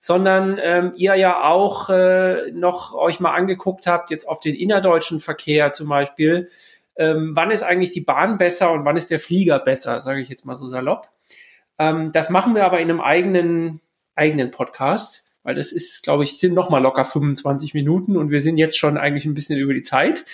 sondern 0.00 0.58
ähm, 0.60 0.92
ihr 0.96 1.14
ja 1.14 1.44
auch 1.44 1.88
äh, 1.88 2.50
noch 2.50 2.94
euch 2.94 3.20
mal 3.20 3.34
angeguckt 3.34 3.86
habt, 3.86 4.10
jetzt 4.10 4.28
auf 4.28 4.40
den 4.40 4.56
innerdeutschen 4.56 5.20
Verkehr 5.20 5.70
zum 5.70 5.88
Beispiel, 5.88 6.48
ähm, 6.96 7.32
wann 7.34 7.52
ist 7.52 7.62
eigentlich 7.62 7.92
die 7.92 8.00
Bahn 8.00 8.36
besser 8.36 8.72
und 8.72 8.84
wann 8.84 8.96
ist 8.96 9.12
der 9.12 9.20
Flieger 9.20 9.60
besser, 9.60 10.00
sage 10.00 10.20
ich 10.20 10.28
jetzt 10.28 10.44
mal 10.44 10.56
so 10.56 10.66
salopp. 10.66 11.08
Ähm, 11.78 12.10
das 12.10 12.30
machen 12.30 12.56
wir 12.56 12.64
aber 12.64 12.80
in 12.80 12.90
einem 12.90 13.00
eigenen, 13.00 13.80
eigenen 14.16 14.50
Podcast 14.50 15.30
weil 15.42 15.54
das 15.54 15.72
ist, 15.72 16.02
glaube 16.02 16.24
ich, 16.24 16.38
sind 16.38 16.54
noch 16.54 16.70
mal 16.70 16.82
locker 16.82 17.04
25 17.04 17.74
Minuten 17.74 18.16
und 18.16 18.30
wir 18.30 18.40
sind 18.40 18.58
jetzt 18.58 18.78
schon 18.78 18.98
eigentlich 18.98 19.24
ein 19.24 19.34
bisschen 19.34 19.58
über 19.58 19.74
die 19.74 19.82
Zeit. 19.82 20.24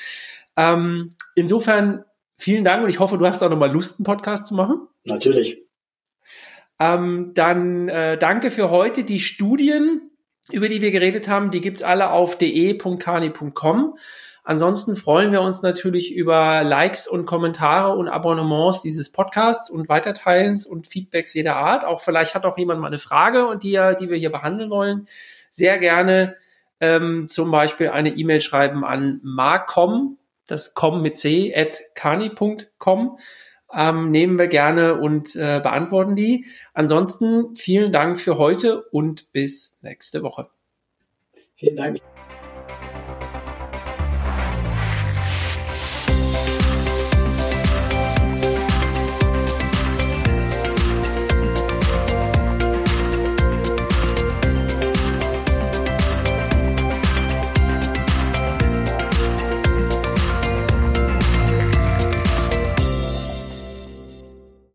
Ähm, 0.57 1.15
insofern 1.35 2.05
vielen 2.37 2.65
Dank 2.65 2.83
und 2.83 2.91
ich 2.91 2.99
hoffe, 2.99 3.19
du 3.19 3.27
hast 3.27 3.43
auch 3.43 3.51
noch 3.51 3.59
mal 3.59 3.71
Lust, 3.71 3.99
einen 3.99 4.05
Podcast 4.05 4.47
zu 4.47 4.55
machen. 4.55 4.89
Natürlich. 5.05 5.66
Ähm, 6.79 7.33
dann 7.35 7.89
äh, 7.89 8.19
danke 8.19 8.51
für 8.51 8.71
heute. 8.71 9.05
Die 9.05 9.21
Studien, 9.21 10.11
über 10.51 10.69
die 10.69 10.81
wir 10.81 10.91
geredet 10.91 11.29
haben, 11.29 11.51
die 11.51 11.61
gibt's 11.61 11.83
alle 11.83 12.11
auf 12.11 12.37
de.kani.com. 12.39 13.97
Ansonsten 14.45 14.95
freuen 14.95 15.33
wir 15.33 15.41
uns 15.41 15.63
natürlich 15.63 16.15
über 16.15 16.63
Likes 16.63 17.09
und 17.09 17.27
Kommentare 17.27 17.97
und 17.97 18.09
Abonnements 18.09 18.81
dieses 18.81 19.11
Podcasts 19.11 19.69
und 19.69 19.89
Weiterteilens 19.89 20.65
und 20.67 20.87
Feedbacks 20.87 21.35
jeder 21.35 21.57
Art. 21.57 21.85
Auch 21.85 22.01
vielleicht 22.01 22.37
hat 22.37 22.45
auch 22.45 22.57
jemand 22.57 22.81
mal 22.81 22.87
eine 22.87 22.99
Frage 22.99 23.49
und 23.49 23.65
die, 23.65 23.81
die 23.99 24.09
wir 24.09 24.17
hier 24.17 24.31
behandeln 24.31 24.71
wollen. 24.71 25.09
Sehr 25.51 25.79
gerne 25.79 26.37
ähm, 26.79 27.27
zum 27.27 27.51
Beispiel 27.51 27.89
eine 27.89 28.11
E-Mail 28.11 28.41
schreiben 28.41 28.85
an 28.85 29.19
marcom, 29.25 30.19
das 30.47 30.75
com 30.75 31.03
mit 31.03 31.17
c, 31.17 31.53
at 31.53 31.83
kani.com. 31.97 33.19
Ähm, 33.77 34.11
nehmen 34.11 34.39
wir 34.39 34.49
gerne 34.49 34.99
und 34.99 35.37
äh, 35.37 35.61
beantworten 35.63 36.17
die. 36.17 36.47
Ansonsten 36.73 37.55
vielen 37.57 37.93
Dank 37.93 38.19
für 38.19 38.39
heute 38.39 38.83
und 38.91 39.33
bis 39.33 39.81
nächste 39.83 40.23
Woche. 40.23 40.49
Vielen 41.57 41.77
Dank. 41.77 42.16